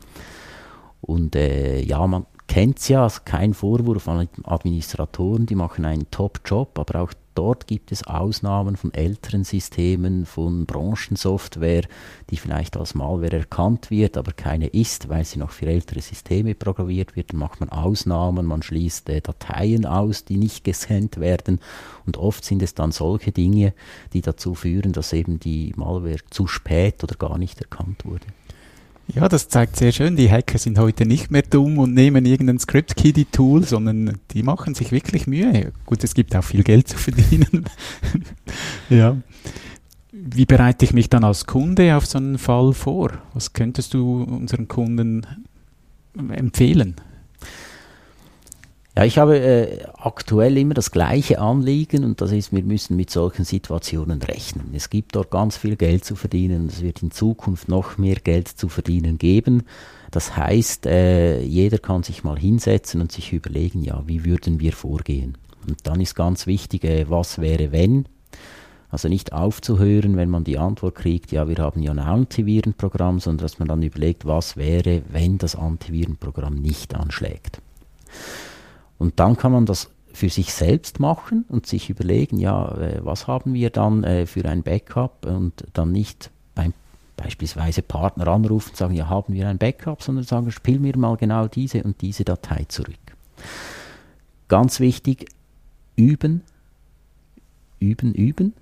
Und 1.02 1.36
äh, 1.36 1.82
ja, 1.82 2.08
man 2.08 2.26
kennt 2.48 2.80
es 2.80 2.88
ja, 2.88 3.04
also 3.04 3.22
kein 3.26 3.54
Vorwurf 3.54 4.08
an 4.08 4.28
Administratoren, 4.44 5.46
die 5.46 5.54
machen 5.54 5.86
einen 5.86 6.10
Top-Job, 6.10 6.80
aber 6.80 7.00
auch 7.00 7.14
dort 7.36 7.68
gibt 7.68 7.92
es 7.92 8.06
Ausnahmen 8.06 8.76
von 8.76 8.94
älteren 8.94 9.44
Systemen, 9.44 10.26
von 10.26 10.66
Branchensoftware, 10.66 11.84
die 12.30 12.38
vielleicht 12.38 12.78
als 12.78 12.96
Malware 12.96 13.38
erkannt 13.38 13.92
wird, 13.92 14.18
aber 14.18 14.32
keine 14.32 14.68
ist, 14.68 15.10
weil 15.10 15.26
sie 15.26 15.40
noch 15.40 15.52
für 15.52 15.68
ältere 15.68 16.02
Systeme 16.02 16.56
programmiert 16.56 17.16
wird. 17.16 17.32
Dann 17.32 17.40
macht 17.40 17.60
man 17.60 17.70
Ausnahmen, 17.70 18.46
man 18.46 18.62
schließt 18.62 19.10
äh, 19.10 19.22
Dateien 19.22 19.86
aus, 19.86 20.26
die 20.26 20.38
nicht 20.38 20.64
gescannt 20.64 21.20
werden. 21.20 21.60
Und 22.06 22.18
oft 22.18 22.44
sind 22.44 22.62
es 22.62 22.74
dann 22.74 22.92
solche 22.92 23.32
Dinge, 23.32 23.74
die 24.14 24.22
dazu 24.22 24.56
führen, 24.56 24.94
dass 24.94 25.14
eben 25.14 25.40
die 25.40 25.74
Malware 25.76 26.20
zu 26.30 26.48
spät 26.48 27.04
oder 27.04 27.16
gar 27.16 27.38
nicht 27.38 27.62
erkannt 27.62 28.06
wurde. 28.06 28.26
Ja, 29.08 29.28
das 29.28 29.50
zeigt 29.50 29.76
sehr 29.76 29.92
schön, 29.92 30.16
die 30.16 30.32
Hacker 30.32 30.58
sind 30.58 30.80
heute 30.80 31.06
nicht 31.06 31.30
mehr 31.30 31.42
dumm 31.42 31.78
und 31.78 31.94
nehmen 31.94 32.26
irgendein 32.26 32.58
Script-Kiddie-Tool, 32.58 33.66
sondern 33.66 34.20
die 34.32 34.44
machen 34.44 34.76
sich 34.76 34.92
wirklich 34.92 35.28
Mühe. 35.28 35.74
Gut, 35.86 36.04
es 36.04 36.14
gibt 36.14 36.36
auch 36.36 36.44
viel 36.44 36.64
Geld 36.64 36.88
zu 36.88 36.98
verdienen. 36.98 37.66
ja. 38.90 39.18
Wie 40.12 40.46
bereite 40.46 40.86
ich 40.86 40.94
mich 40.94 41.10
dann 41.10 41.26
als 41.26 41.46
Kunde 41.46 41.98
auf 41.98 42.06
so 42.06 42.18
einen 42.18 42.38
Fall 42.38 42.72
vor? 42.74 43.12
Was 43.34 43.52
könntest 43.52 43.94
du 43.94 44.24
unseren 44.24 44.68
Kunden 44.70 45.26
empfehlen? 46.30 46.96
Ja, 48.96 49.06
ich 49.06 49.18
habe 49.18 49.40
äh, 49.40 49.86
aktuell 49.98 50.56
immer 50.56 50.76
das 50.76 50.92
gleiche 50.92 51.40
Anliegen 51.40 52.04
und 52.04 52.22
das 52.22 52.32
ist, 52.32 52.52
wir 52.54 52.62
müssen 52.62 52.96
mit 52.96 53.10
solchen 53.10 53.44
Situationen 53.44 54.22
rechnen. 54.22 54.70
Es 54.76 54.92
gibt 54.92 55.16
dort 55.16 55.32
ganz 55.32 55.58
viel 55.58 55.76
Geld 55.78 56.06
zu 56.06 56.16
verdienen, 56.16 56.68
es 56.68 56.84
wird 56.84 57.02
in 57.02 57.10
Zukunft 57.10 57.70
noch 57.70 57.98
mehr 57.98 58.18
Geld 58.18 58.50
zu 58.50 58.70
verdienen 58.70 59.18
geben. 59.18 59.64
Das 60.12 60.38
heißt, 60.38 60.86
äh, 60.86 61.42
jeder 61.42 61.80
kann 61.80 62.04
sich 62.04 62.24
mal 62.24 62.38
hinsetzen 62.38 63.02
und 63.02 63.12
sich 63.12 63.34
überlegen, 63.34 63.82
ja, 63.84 64.04
wie 64.06 64.26
würden 64.26 64.60
wir 64.60 64.74
vorgehen? 64.74 65.40
Und 65.68 65.78
dann 65.88 66.00
ist 66.00 66.14
ganz 66.14 66.46
wichtig, 66.46 66.84
äh, 66.84 67.10
was 67.10 67.42
wäre 67.42 67.72
wenn? 67.72 68.06
Also 68.92 69.10
nicht 69.10 69.34
aufzuhören, 69.34 70.18
wenn 70.18 70.30
man 70.30 70.44
die 70.44 70.60
Antwort 70.60 70.94
kriegt, 70.94 71.32
ja, 71.32 71.48
wir 71.48 71.58
haben 71.58 71.82
ja 71.82 71.90
ein 71.90 71.98
Antivirenprogramm, 71.98 73.20
sondern 73.20 73.44
dass 73.44 73.58
man 73.58 73.68
dann 73.68 73.82
überlegt, 73.82 74.28
was 74.28 74.56
wäre, 74.56 75.02
wenn 75.10 75.40
das 75.40 75.56
Antivirenprogramm 75.56 76.62
nicht 76.62 76.94
anschlägt. 76.94 77.60
Und 79.04 79.20
dann 79.20 79.36
kann 79.36 79.52
man 79.52 79.66
das 79.66 79.90
für 80.14 80.30
sich 80.30 80.54
selbst 80.54 81.02
machen 81.02 81.44
und 81.50 81.68
sich 81.68 81.90
überlegen, 81.90 82.38
ja, 82.38 82.74
äh, 82.78 83.02
was 83.04 83.28
haben 83.28 83.54
wir 83.54 83.70
dann 83.70 84.06
äh, 84.06 84.26
für 84.26 84.46
ein 84.46 84.64
Backup 84.64 85.26
und 85.26 85.66
dann 85.74 85.92
nicht 85.92 86.32
beim 86.56 86.74
beispielsweise 87.18 87.82
Partner 87.82 88.30
anrufen 88.30 88.70
und 88.70 88.78
sagen, 88.78 88.94
ja, 88.94 89.10
haben 89.10 89.34
wir 89.34 89.50
ein 89.50 89.58
Backup, 89.58 90.02
sondern 90.02 90.24
sagen, 90.24 90.52
spiel 90.52 90.80
mir 90.80 90.98
mal 90.98 91.18
genau 91.18 91.48
diese 91.48 91.84
und 91.84 92.00
diese 92.00 92.24
Datei 92.24 92.64
zurück. 92.70 92.96
Ganz 94.48 94.80
wichtig, 94.80 95.26
üben, 95.98 96.42
üben, 97.82 98.14
üben, 98.14 98.54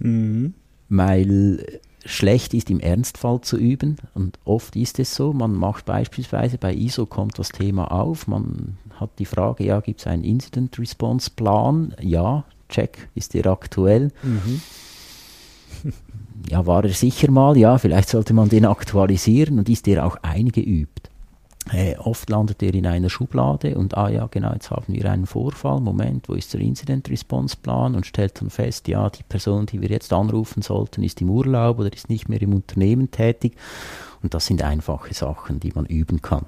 mhm. 0.00 0.54
weil 0.88 1.80
schlecht 2.06 2.54
ist 2.54 2.70
im 2.70 2.80
Ernstfall 2.80 3.40
zu 3.40 3.56
üben 3.56 3.96
und 4.14 4.38
oft 4.44 4.76
ist 4.76 4.98
es 4.98 5.14
so, 5.14 5.32
man 5.32 5.52
macht 5.52 5.84
beispielsweise 5.84 6.58
bei 6.58 6.74
ISO 6.74 7.06
kommt 7.06 7.38
das 7.38 7.50
Thema 7.50 7.90
auf, 7.90 8.26
man 8.26 8.78
hat 8.98 9.10
die 9.18 9.26
Frage, 9.26 9.64
ja, 9.64 9.80
gibt 9.80 10.00
es 10.00 10.06
einen 10.06 10.24
Incident 10.24 10.78
Response 10.78 11.30
Plan? 11.30 11.94
Ja, 12.00 12.44
check, 12.68 13.08
ist 13.14 13.34
der 13.34 13.46
aktuell? 13.46 14.10
Mhm. 14.22 14.62
ja, 16.48 16.66
war 16.66 16.84
er 16.84 16.90
sicher 16.90 17.30
mal? 17.30 17.56
Ja, 17.56 17.78
vielleicht 17.78 18.08
sollte 18.08 18.32
man 18.32 18.48
den 18.48 18.64
aktualisieren 18.64 19.58
und 19.58 19.68
ist 19.68 19.86
der 19.86 20.06
auch 20.06 20.16
eingeübt? 20.22 21.05
Äh, 21.72 21.96
oft 21.96 22.30
landet 22.30 22.62
er 22.62 22.74
in 22.74 22.86
einer 22.86 23.10
Schublade 23.10 23.76
und, 23.76 23.96
ah 23.96 24.08
ja, 24.08 24.28
genau, 24.30 24.52
jetzt 24.52 24.70
haben 24.70 24.94
wir 24.94 25.10
einen 25.10 25.26
Vorfall, 25.26 25.80
Moment, 25.80 26.28
wo 26.28 26.34
ist 26.34 26.54
der 26.54 26.60
Incident 26.60 27.10
Response 27.10 27.56
Plan 27.60 27.96
und 27.96 28.06
stellt 28.06 28.40
dann 28.40 28.50
fest, 28.50 28.86
ja, 28.86 29.10
die 29.10 29.24
Person, 29.24 29.66
die 29.66 29.80
wir 29.80 29.88
jetzt 29.88 30.12
anrufen 30.12 30.62
sollten, 30.62 31.02
ist 31.02 31.20
im 31.20 31.30
Urlaub 31.30 31.80
oder 31.80 31.92
ist 31.92 32.08
nicht 32.08 32.28
mehr 32.28 32.40
im 32.40 32.54
Unternehmen 32.54 33.10
tätig. 33.10 33.56
Und 34.22 34.32
das 34.34 34.46
sind 34.46 34.62
einfache 34.62 35.12
Sachen, 35.12 35.58
die 35.58 35.72
man 35.74 35.86
üben 35.86 36.22
kann. 36.22 36.46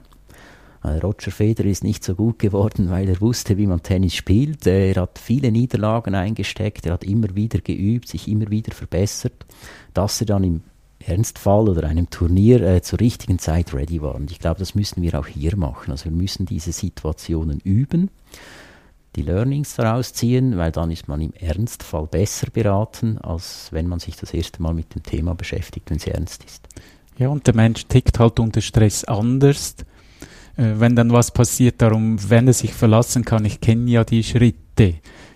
Äh, 0.84 0.98
Roger 0.98 1.32
Federer 1.32 1.68
ist 1.68 1.82
nicht 1.82 2.04
so 2.04 2.14
gut 2.14 2.38
geworden, 2.38 2.88
weil 2.90 3.08
er 3.08 3.20
wusste, 3.20 3.56
wie 3.58 3.66
man 3.66 3.82
Tennis 3.82 4.14
spielt. 4.14 4.68
Äh, 4.68 4.92
er 4.92 5.02
hat 5.02 5.18
viele 5.18 5.50
Niederlagen 5.50 6.14
eingesteckt, 6.14 6.86
er 6.86 6.92
hat 6.92 7.02
immer 7.02 7.34
wieder 7.34 7.58
geübt, 7.58 8.06
sich 8.06 8.28
immer 8.28 8.50
wieder 8.50 8.72
verbessert, 8.72 9.46
dass 9.94 10.20
er 10.20 10.26
dann 10.26 10.44
im 10.44 10.62
Ernstfall 11.04 11.68
oder 11.68 11.88
einem 11.88 12.10
Turnier 12.10 12.60
äh, 12.62 12.82
zur 12.82 13.00
richtigen 13.00 13.38
Zeit 13.38 13.72
ready 13.72 14.02
war. 14.02 14.14
Und 14.14 14.30
ich 14.30 14.38
glaube, 14.38 14.58
das 14.58 14.74
müssen 14.74 15.02
wir 15.02 15.18
auch 15.18 15.26
hier 15.26 15.56
machen. 15.56 15.90
Also 15.90 16.06
wir 16.06 16.12
müssen 16.12 16.46
diese 16.46 16.72
Situationen 16.72 17.60
üben, 17.60 18.10
die 19.16 19.22
Learnings 19.22 19.74
daraus 19.74 20.12
ziehen, 20.12 20.58
weil 20.58 20.72
dann 20.72 20.90
ist 20.90 21.08
man 21.08 21.20
im 21.20 21.32
Ernstfall 21.32 22.06
besser 22.06 22.48
beraten, 22.52 23.18
als 23.18 23.68
wenn 23.72 23.88
man 23.88 24.00
sich 24.00 24.16
das 24.16 24.34
erste 24.34 24.62
Mal 24.62 24.74
mit 24.74 24.94
dem 24.94 25.02
Thema 25.02 25.34
beschäftigt, 25.34 25.90
wenn 25.90 25.96
es 25.96 26.06
ernst 26.06 26.44
ist. 26.44 26.68
Ja, 27.16 27.28
und 27.28 27.46
der 27.46 27.54
Mensch 27.54 27.86
tickt 27.86 28.18
halt 28.18 28.38
unter 28.38 28.60
Stress 28.60 29.04
anders. 29.04 29.76
Äh, 30.56 30.74
wenn 30.76 30.94
dann 30.94 31.12
was 31.12 31.30
passiert, 31.30 31.80
darum, 31.80 32.18
wenn 32.30 32.46
er 32.46 32.52
sich 32.52 32.72
verlassen 32.72 33.24
kann, 33.24 33.44
ich 33.44 33.60
kenne 33.60 33.90
ja 33.90 34.04
die 34.04 34.22
Schritte, 34.22 34.94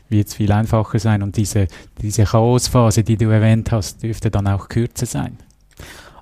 wird 0.08 0.28
es 0.28 0.34
viel 0.34 0.52
einfacher 0.52 0.98
sein 0.98 1.22
und 1.22 1.36
diese, 1.36 1.66
diese 2.00 2.24
Chaosphase, 2.24 3.02
die 3.02 3.16
du 3.16 3.30
erwähnt 3.30 3.72
hast, 3.72 4.02
dürfte 4.02 4.30
dann 4.30 4.46
auch 4.46 4.68
kürzer 4.68 5.06
sein. 5.06 5.38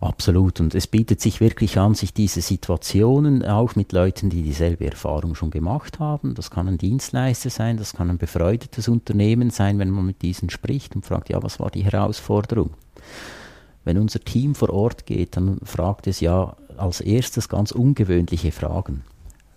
Absolut. 0.00 0.60
Und 0.60 0.74
es 0.74 0.86
bietet 0.86 1.20
sich 1.20 1.40
wirklich 1.40 1.78
an, 1.78 1.94
sich 1.94 2.14
diese 2.14 2.40
Situationen 2.40 3.44
auch 3.44 3.76
mit 3.76 3.92
Leuten, 3.92 4.30
die 4.30 4.42
dieselbe 4.42 4.86
Erfahrung 4.86 5.34
schon 5.34 5.50
gemacht 5.50 5.98
haben. 5.98 6.34
Das 6.34 6.50
kann 6.50 6.68
ein 6.68 6.78
Dienstleister 6.78 7.50
sein, 7.50 7.76
das 7.76 7.92
kann 7.92 8.08
ein 8.08 8.16
befreundetes 8.16 8.88
Unternehmen 8.88 9.50
sein, 9.50 9.78
wenn 9.78 9.90
man 9.90 10.06
mit 10.06 10.22
diesen 10.22 10.48
spricht 10.48 10.96
und 10.96 11.04
fragt, 11.04 11.28
ja, 11.28 11.42
was 11.42 11.60
war 11.60 11.70
die 11.70 11.84
Herausforderung? 11.84 12.70
Wenn 13.84 13.98
unser 13.98 14.20
Team 14.20 14.54
vor 14.54 14.70
Ort 14.70 15.04
geht, 15.04 15.36
dann 15.36 15.58
fragt 15.64 16.06
es 16.06 16.20
ja 16.20 16.56
als 16.78 17.02
erstes 17.02 17.50
ganz 17.50 17.70
ungewöhnliche 17.70 18.52
Fragen. 18.52 19.04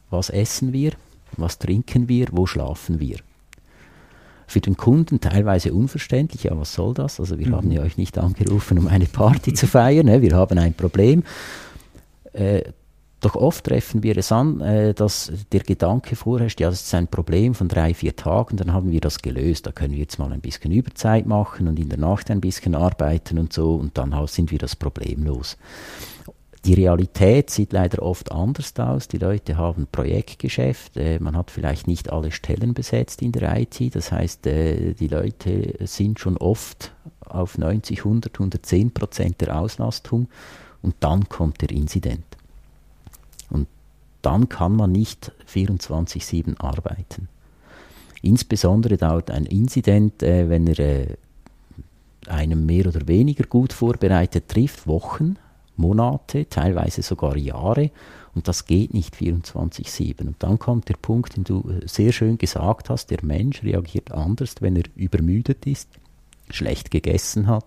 Was 0.10 0.30
essen 0.30 0.74
wir? 0.74 0.92
Was 1.38 1.58
trinken 1.58 2.10
wir? 2.10 2.28
Wo 2.32 2.46
schlafen 2.46 3.00
wir? 3.00 3.18
Für 4.48 4.62
den 4.62 4.78
Kunden 4.78 5.20
teilweise 5.20 5.74
unverständlich. 5.74 6.44
Ja, 6.44 6.58
was 6.58 6.74
soll 6.74 6.94
das? 6.94 7.20
Also 7.20 7.40
wir 7.40 7.48
mhm. 7.48 7.56
haben 7.56 7.72
ja 7.72 7.82
euch 7.82 7.98
nicht 7.98 8.18
angerufen, 8.18 8.78
um 8.78 8.88
eine 8.88 9.06
Party 9.06 9.54
zu 9.54 9.68
feiern. 9.68 10.06
Ne? 10.06 10.22
Wir 10.22 10.36
haben 10.36 10.58
ein 10.58 10.74
Problem. 10.74 11.24
Äh, 12.34 12.64
doch 13.24 13.36
oft 13.36 13.64
treffen 13.64 14.04
wir 14.04 14.18
es 14.18 14.34
an, 14.34 14.60
äh, 14.60 14.94
dass 14.94 15.32
der 15.54 15.62
Gedanke 15.62 16.18
vorherrscht, 16.18 16.60
ja, 16.60 16.70
das 16.70 16.82
ist 16.82 16.94
ein 16.94 17.08
Problem 17.08 17.56
von 17.56 17.70
drei, 17.70 17.94
vier 17.94 18.18
Tagen, 18.18 18.58
dann 18.58 18.74
haben 18.74 18.92
wir 18.92 19.00
das 19.00 19.20
gelöst. 19.20 19.66
Da 19.66 19.72
können 19.72 19.94
wir 19.94 20.00
jetzt 20.00 20.20
mal 20.20 20.34
ein 20.34 20.42
bisschen 20.42 20.72
Überzeit 20.72 21.26
machen 21.26 21.70
und 21.70 21.80
in 21.80 21.88
der 21.88 22.00
Nacht 22.00 22.30
ein 22.30 22.42
bisschen 22.42 22.76
arbeiten 22.76 23.40
und 23.40 23.54
so 23.54 23.76
und 23.76 23.98
dann 23.98 24.14
sind 24.28 24.52
wir 24.52 24.60
das 24.60 24.76
Problem 24.76 25.24
los. 25.24 25.58
Die 26.66 26.74
Realität 26.76 27.50
sieht 27.50 27.74
leider 27.74 28.02
oft 28.02 28.32
anders 28.32 28.74
aus. 28.80 29.10
Die 29.10 29.18
Leute 29.18 29.58
haben 29.58 29.86
Projektgeschäft. 29.92 30.96
Äh, 30.96 31.20
man 31.20 31.36
hat 31.36 31.52
vielleicht 31.52 31.88
nicht 31.88 32.12
alle 32.12 32.32
Stellen 32.32 32.74
besetzt 32.74 33.22
in 33.22 33.34
der 33.34 33.58
IT. 33.60 33.94
Das 33.94 34.14
heißt, 34.14 34.48
äh, 34.48 34.94
die 34.94 35.10
Leute 35.10 35.76
sind 35.86 36.22
schon 36.22 36.38
oft 36.38 36.94
auf 37.20 37.58
90, 37.58 38.00
100, 38.00 38.36
110 38.36 38.94
Prozent 38.94 39.42
der 39.42 39.60
Auslastung. 39.60 40.30
Und 40.82 40.96
dann 41.02 41.28
kommt 41.28 41.62
der 41.62 41.72
Inzident. 41.72 42.26
Und 43.50 43.68
dann 44.22 44.48
kann 44.48 44.78
man 44.78 44.94
nicht 44.94 45.34
24-7 45.54 46.58
arbeiten. 46.62 47.28
Insbesondere 48.22 48.96
dauert 48.96 49.32
ein 49.32 49.46
Inzident, 49.46 50.24
äh, 50.24 50.50
wenn 50.50 50.68
er 50.68 51.18
einem 52.28 52.66
mehr 52.66 52.88
oder 52.88 53.06
weniger 53.10 53.44
gut 53.44 53.74
vorbereitet 53.74 54.48
trifft, 54.48 54.88
Wochen, 54.88 55.36
Monate, 55.76 56.48
teilweise 56.50 57.02
sogar 57.02 57.38
Jahre. 57.38 57.92
Und 58.36 58.48
das 58.48 58.66
geht 58.66 58.94
nicht 58.94 59.16
24-7. 59.16 60.28
Und 60.28 60.36
dann 60.40 60.58
kommt 60.58 60.90
der 60.90 60.96
Punkt, 60.96 61.36
den 61.36 61.44
du 61.44 61.70
äh, 61.70 61.88
sehr 61.88 62.12
schön 62.12 62.38
gesagt 62.38 62.90
hast, 62.90 63.12
der 63.12 63.24
Mensch 63.24 63.64
reagiert 63.64 64.12
anders, 64.12 64.56
wenn 64.60 64.76
er 64.76 64.86
übermüdet 64.96 65.68
ist, 65.68 65.90
schlecht 66.50 66.92
gegessen 66.92 67.48
hat, 67.48 67.66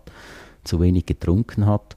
zu 0.64 0.80
wenig 0.80 1.06
getrunken 1.06 1.66
hat. 1.66 1.96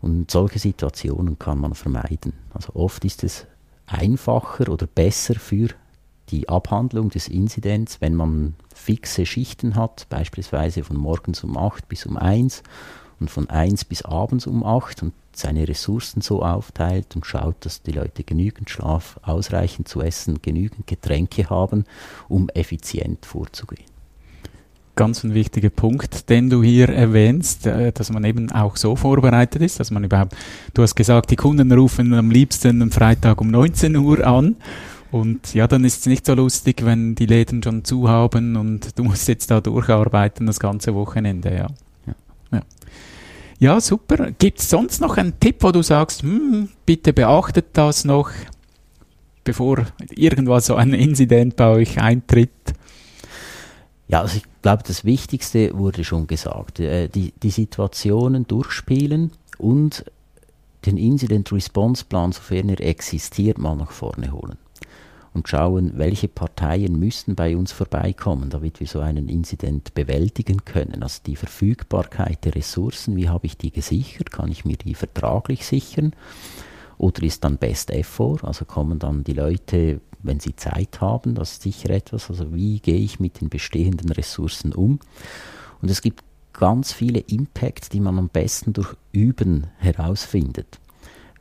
Und 0.00 0.30
solche 0.30 0.58
Situationen 0.58 1.38
kann 1.38 1.58
man 1.58 1.74
vermeiden. 1.74 2.34
Also 2.52 2.74
oft 2.74 3.04
ist 3.04 3.24
es 3.24 3.46
einfacher 3.86 4.68
oder 4.68 4.86
besser 4.86 5.34
für 5.34 5.68
die 6.30 6.48
Abhandlung 6.48 7.10
des 7.10 7.28
Inzidents, 7.28 8.00
wenn 8.00 8.14
man 8.14 8.54
fixe 8.74 9.26
Schichten 9.26 9.76
hat, 9.76 10.06
beispielsweise 10.08 10.82
von 10.82 10.96
morgens 10.96 11.44
um 11.44 11.56
8 11.56 11.88
bis 11.88 12.06
um 12.06 12.16
1 12.16 12.62
und 13.20 13.30
von 13.30 13.48
1 13.48 13.84
bis 13.84 14.02
abends 14.02 14.46
um 14.46 14.64
8 14.64 15.02
und 15.02 15.12
seine 15.32 15.66
Ressourcen 15.66 16.20
so 16.20 16.42
aufteilt 16.42 17.16
und 17.16 17.26
schaut, 17.26 17.56
dass 17.60 17.82
die 17.82 17.92
Leute 17.92 18.22
genügend 18.22 18.70
Schlaf, 18.70 19.18
ausreichend 19.22 19.88
zu 19.88 20.00
essen, 20.00 20.40
genügend 20.42 20.86
Getränke 20.86 21.50
haben, 21.50 21.84
um 22.28 22.48
effizient 22.50 23.26
vorzugehen. 23.26 23.84
Ganz 24.96 25.24
ein 25.24 25.34
wichtiger 25.34 25.70
Punkt, 25.70 26.30
den 26.30 26.50
du 26.50 26.62
hier 26.62 26.88
erwähnst, 26.88 27.66
äh, 27.66 27.90
dass 27.90 28.12
man 28.12 28.22
eben 28.22 28.52
auch 28.52 28.76
so 28.76 28.94
vorbereitet 28.94 29.60
ist, 29.60 29.80
dass 29.80 29.90
man 29.90 30.04
überhaupt, 30.04 30.36
du 30.72 30.82
hast 30.82 30.94
gesagt, 30.94 31.32
die 31.32 31.36
Kunden 31.36 31.72
rufen 31.72 32.14
am 32.14 32.30
liebsten 32.30 32.80
am 32.80 32.92
Freitag 32.92 33.40
um 33.40 33.48
19 33.48 33.96
Uhr 33.96 34.24
an 34.24 34.54
und 35.10 35.52
ja, 35.54 35.66
dann 35.66 35.84
ist 35.84 36.00
es 36.00 36.06
nicht 36.06 36.26
so 36.26 36.34
lustig, 36.34 36.84
wenn 36.84 37.16
die 37.16 37.26
Läden 37.26 37.60
schon 37.62 37.84
zu 37.84 38.08
haben 38.08 38.56
und 38.56 38.96
du 38.96 39.02
musst 39.02 39.26
jetzt 39.26 39.50
da 39.50 39.60
durcharbeiten 39.60 40.46
das 40.46 40.60
ganze 40.60 40.94
Wochenende, 40.94 41.54
ja. 41.54 41.66
Ja, 43.58 43.80
super. 43.80 44.32
Gibt 44.32 44.58
es 44.58 44.68
sonst 44.68 45.00
noch 45.00 45.16
einen 45.16 45.38
Tipp, 45.38 45.56
wo 45.60 45.70
du 45.70 45.82
sagst, 45.82 46.22
hm, 46.22 46.68
bitte 46.86 47.12
beachtet 47.12 47.66
das 47.74 48.04
noch, 48.04 48.30
bevor 49.44 49.86
irgendwas 50.10 50.66
so 50.66 50.74
ein 50.74 50.92
Incident 50.92 51.56
bei 51.56 51.68
euch 51.68 52.00
eintritt? 52.00 52.50
Ja, 54.08 54.20
also 54.20 54.36
ich 54.36 54.44
glaube, 54.62 54.82
das 54.86 55.04
Wichtigste 55.04 55.76
wurde 55.76 56.04
schon 56.04 56.26
gesagt. 56.26 56.80
Äh, 56.80 57.08
die, 57.08 57.32
die 57.42 57.50
Situationen 57.50 58.46
durchspielen 58.46 59.30
und 59.58 60.04
den 60.84 60.98
Incident 60.98 61.50
Response 61.52 62.04
Plan, 62.04 62.32
sofern 62.32 62.68
er 62.68 62.80
existiert, 62.80 63.58
mal 63.58 63.76
nach 63.76 63.92
vorne 63.92 64.32
holen 64.32 64.58
und 65.34 65.48
schauen, 65.48 65.98
welche 65.98 66.28
Parteien 66.28 66.98
müssen 66.98 67.34
bei 67.34 67.56
uns 67.56 67.72
vorbeikommen, 67.72 68.50
damit 68.50 68.78
wir 68.78 68.86
so 68.86 69.00
einen 69.00 69.28
Incident 69.28 69.92
bewältigen 69.94 70.64
können. 70.64 71.02
Also 71.02 71.20
die 71.26 71.36
Verfügbarkeit 71.36 72.44
der 72.44 72.54
Ressourcen, 72.54 73.16
wie 73.16 73.28
habe 73.28 73.46
ich 73.46 73.58
die 73.58 73.72
gesichert? 73.72 74.30
Kann 74.30 74.50
ich 74.50 74.64
mir 74.64 74.76
die 74.76 74.94
vertraglich 74.94 75.66
sichern? 75.66 76.12
Oder 76.98 77.24
ist 77.24 77.42
dann 77.42 77.58
Best 77.58 77.90
Effort? 77.90 78.44
Also 78.44 78.64
kommen 78.64 79.00
dann 79.00 79.24
die 79.24 79.32
Leute, 79.32 80.00
wenn 80.22 80.38
sie 80.38 80.54
Zeit 80.54 81.00
haben, 81.00 81.34
das 81.34 81.52
ist 81.52 81.62
sicher 81.62 81.90
etwas. 81.90 82.30
Also 82.30 82.54
wie 82.54 82.78
gehe 82.78 83.00
ich 83.00 83.18
mit 83.18 83.40
den 83.40 83.48
bestehenden 83.48 84.10
Ressourcen 84.10 84.72
um? 84.72 85.00
Und 85.82 85.90
es 85.90 86.00
gibt 86.00 86.22
ganz 86.52 86.92
viele 86.92 87.18
Impacts, 87.18 87.88
die 87.88 88.00
man 88.00 88.18
am 88.18 88.28
besten 88.28 88.72
durch 88.72 88.94
Üben 89.10 89.66
herausfindet 89.78 90.78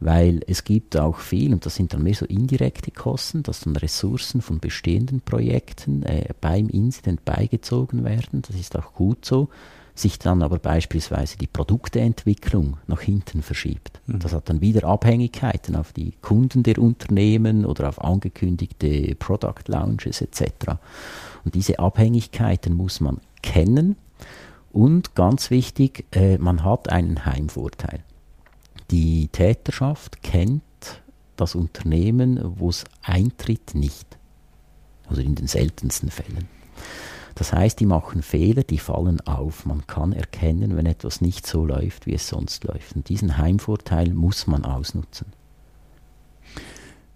weil 0.06 0.42
es 0.48 0.64
gibt 0.64 0.98
auch 0.98 1.20
viel, 1.20 1.54
und 1.54 1.66
das 1.66 1.76
sind 1.76 1.94
dann 1.94 2.04
mehr 2.04 2.16
so 2.16 2.26
indirekte 2.26 2.92
Kosten, 2.92 3.44
dass 3.44 3.62
dann 3.62 3.76
Ressourcen 3.76 4.42
von 4.42 4.60
bestehenden 4.60 5.22
Projekten 5.22 6.04
äh, 6.04 6.30
beim 6.42 6.70
Incident 6.70 7.26
beigezogen 7.26 8.04
werden. 8.04 8.42
Das 8.42 8.56
ist 8.56 8.78
auch 8.78 8.94
gut 8.94 9.26
so 9.26 9.50
sich 9.96 10.18
dann 10.18 10.42
aber 10.42 10.58
beispielsweise 10.58 11.38
die 11.38 11.48
Produkteentwicklung 11.48 12.78
nach 12.88 13.02
hinten 13.02 13.44
verschiebt. 13.44 14.02
Mhm. 14.08 14.20
Das 14.20 14.34
hat 14.34 14.50
dann 14.50 14.62
wieder 14.62 14.88
Abhängigkeiten 14.88 15.76
auf 15.76 15.94
die 15.94 16.14
Kunden 16.22 16.64
der 16.64 16.80
Unternehmen 16.80 17.66
oder 17.66 17.90
auf 17.90 18.02
angekündigte 18.02 19.16
Product 19.16 19.68
Launches 19.68 20.22
etc. 20.22 20.78
Und 21.46 21.54
diese 21.54 21.80
Abhängigkeiten 21.80 22.74
muss 22.74 23.02
man 23.02 23.20
kennen 23.44 23.96
und 24.72 25.14
ganz 25.14 25.52
wichtig, 25.52 26.06
äh, 26.12 26.40
man 26.40 26.64
hat 26.64 26.90
einen 26.90 27.26
Heimvorteil. 27.26 28.04
Die 28.92 29.28
Täterschaft 29.30 30.22
kennt 30.22 30.64
das 31.36 31.56
Unternehmen, 31.56 32.40
wo 32.60 32.70
es 32.70 32.84
eintritt, 33.02 33.76
nicht. 33.76 34.18
Also 35.08 35.22
in 35.22 35.36
den 35.36 35.48
seltensten 35.48 36.10
Fällen. 36.10 36.48
Das 37.36 37.52
heißt, 37.52 37.80
die 37.80 37.86
machen 37.86 38.22
Fehler, 38.22 38.64
die 38.64 38.78
fallen 38.78 39.20
auf. 39.22 39.66
Man 39.66 39.88
kann 39.88 40.14
erkennen, 40.14 40.78
wenn 40.78 40.86
etwas 40.86 41.22
nicht 41.22 41.48
so 41.48 41.66
läuft, 41.66 42.06
wie 42.06 42.14
es 42.14 42.28
sonst 42.28 42.64
läuft. 42.64 42.96
Und 42.96 43.10
diesen 43.10 43.38
Heimvorteil 43.38 44.14
muss 44.14 44.46
man 44.46 44.66
ausnutzen. 44.66 45.28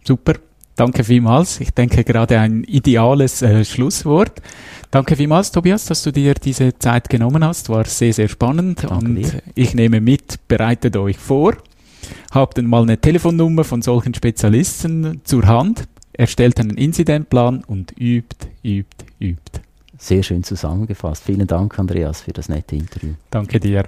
Super. 0.03 0.33
Danke 0.77 1.03
vielmals. 1.03 1.59
Ich 1.59 1.71
denke 1.71 2.03
gerade 2.03 2.39
ein 2.39 2.63
ideales 2.63 3.41
äh, 3.41 3.65
Schlusswort. 3.65 4.43
Danke 4.91 5.15
vielmals, 5.15 5.51
Tobias, 5.51 5.85
dass 5.85 6.03
du 6.03 6.11
dir 6.11 6.35
diese 6.35 6.77
Zeit 6.77 7.09
genommen 7.09 7.43
hast. 7.43 7.69
War 7.69 7.83
sehr, 7.85 8.13
sehr 8.13 8.27
spannend. 8.27 8.83
Danke 8.83 9.05
und 9.05 9.15
dir. 9.15 9.41
ich 9.55 9.73
nehme 9.73 9.99
mit, 10.01 10.47
bereitet 10.47 10.95
euch 10.95 11.17
vor. 11.17 11.57
Habt 12.31 12.61
mal 12.61 12.83
eine 12.83 13.01
Telefonnummer 13.01 13.63
von 13.63 13.81
solchen 13.81 14.13
Spezialisten 14.13 15.21
zur 15.23 15.47
Hand, 15.47 15.87
erstellt 16.13 16.59
einen 16.59 16.77
Inzidentplan 16.77 17.63
und 17.65 17.93
übt, 17.99 18.47
übt, 18.63 19.05
übt. 19.19 19.61
Sehr 19.97 20.21
schön 20.21 20.43
zusammengefasst. 20.43 21.23
Vielen 21.23 21.47
Dank, 21.47 21.79
Andreas, 21.79 22.21
für 22.21 22.33
das 22.33 22.49
nette 22.49 22.75
Interview. 22.75 23.13
Danke 23.31 23.59
dir. 23.59 23.85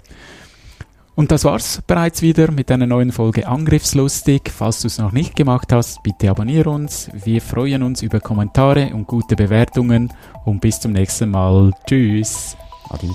Und 1.20 1.32
das 1.32 1.44
war's 1.44 1.82
bereits 1.86 2.22
wieder 2.22 2.50
mit 2.50 2.72
einer 2.72 2.86
neuen 2.86 3.12
Folge 3.12 3.46
Angriffslustig. 3.46 4.50
Falls 4.56 4.80
du 4.80 4.88
es 4.88 5.00
noch 5.00 5.12
nicht 5.12 5.36
gemacht 5.36 5.74
hast, 5.74 6.02
bitte 6.02 6.30
abonniere 6.30 6.70
uns. 6.70 7.10
Wir 7.12 7.42
freuen 7.42 7.84
uns 7.84 8.02
über 8.02 8.22
Kommentare 8.22 8.94
und 8.94 9.06
gute 9.06 9.36
Bewertungen. 9.36 10.14
Und 10.46 10.62
bis 10.62 10.80
zum 10.80 10.94
nächsten 10.94 11.30
Mal. 11.30 11.74
Tschüss. 11.86 12.56
Adi 12.90 13.10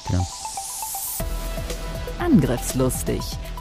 Angriffslustig 2.18 3.22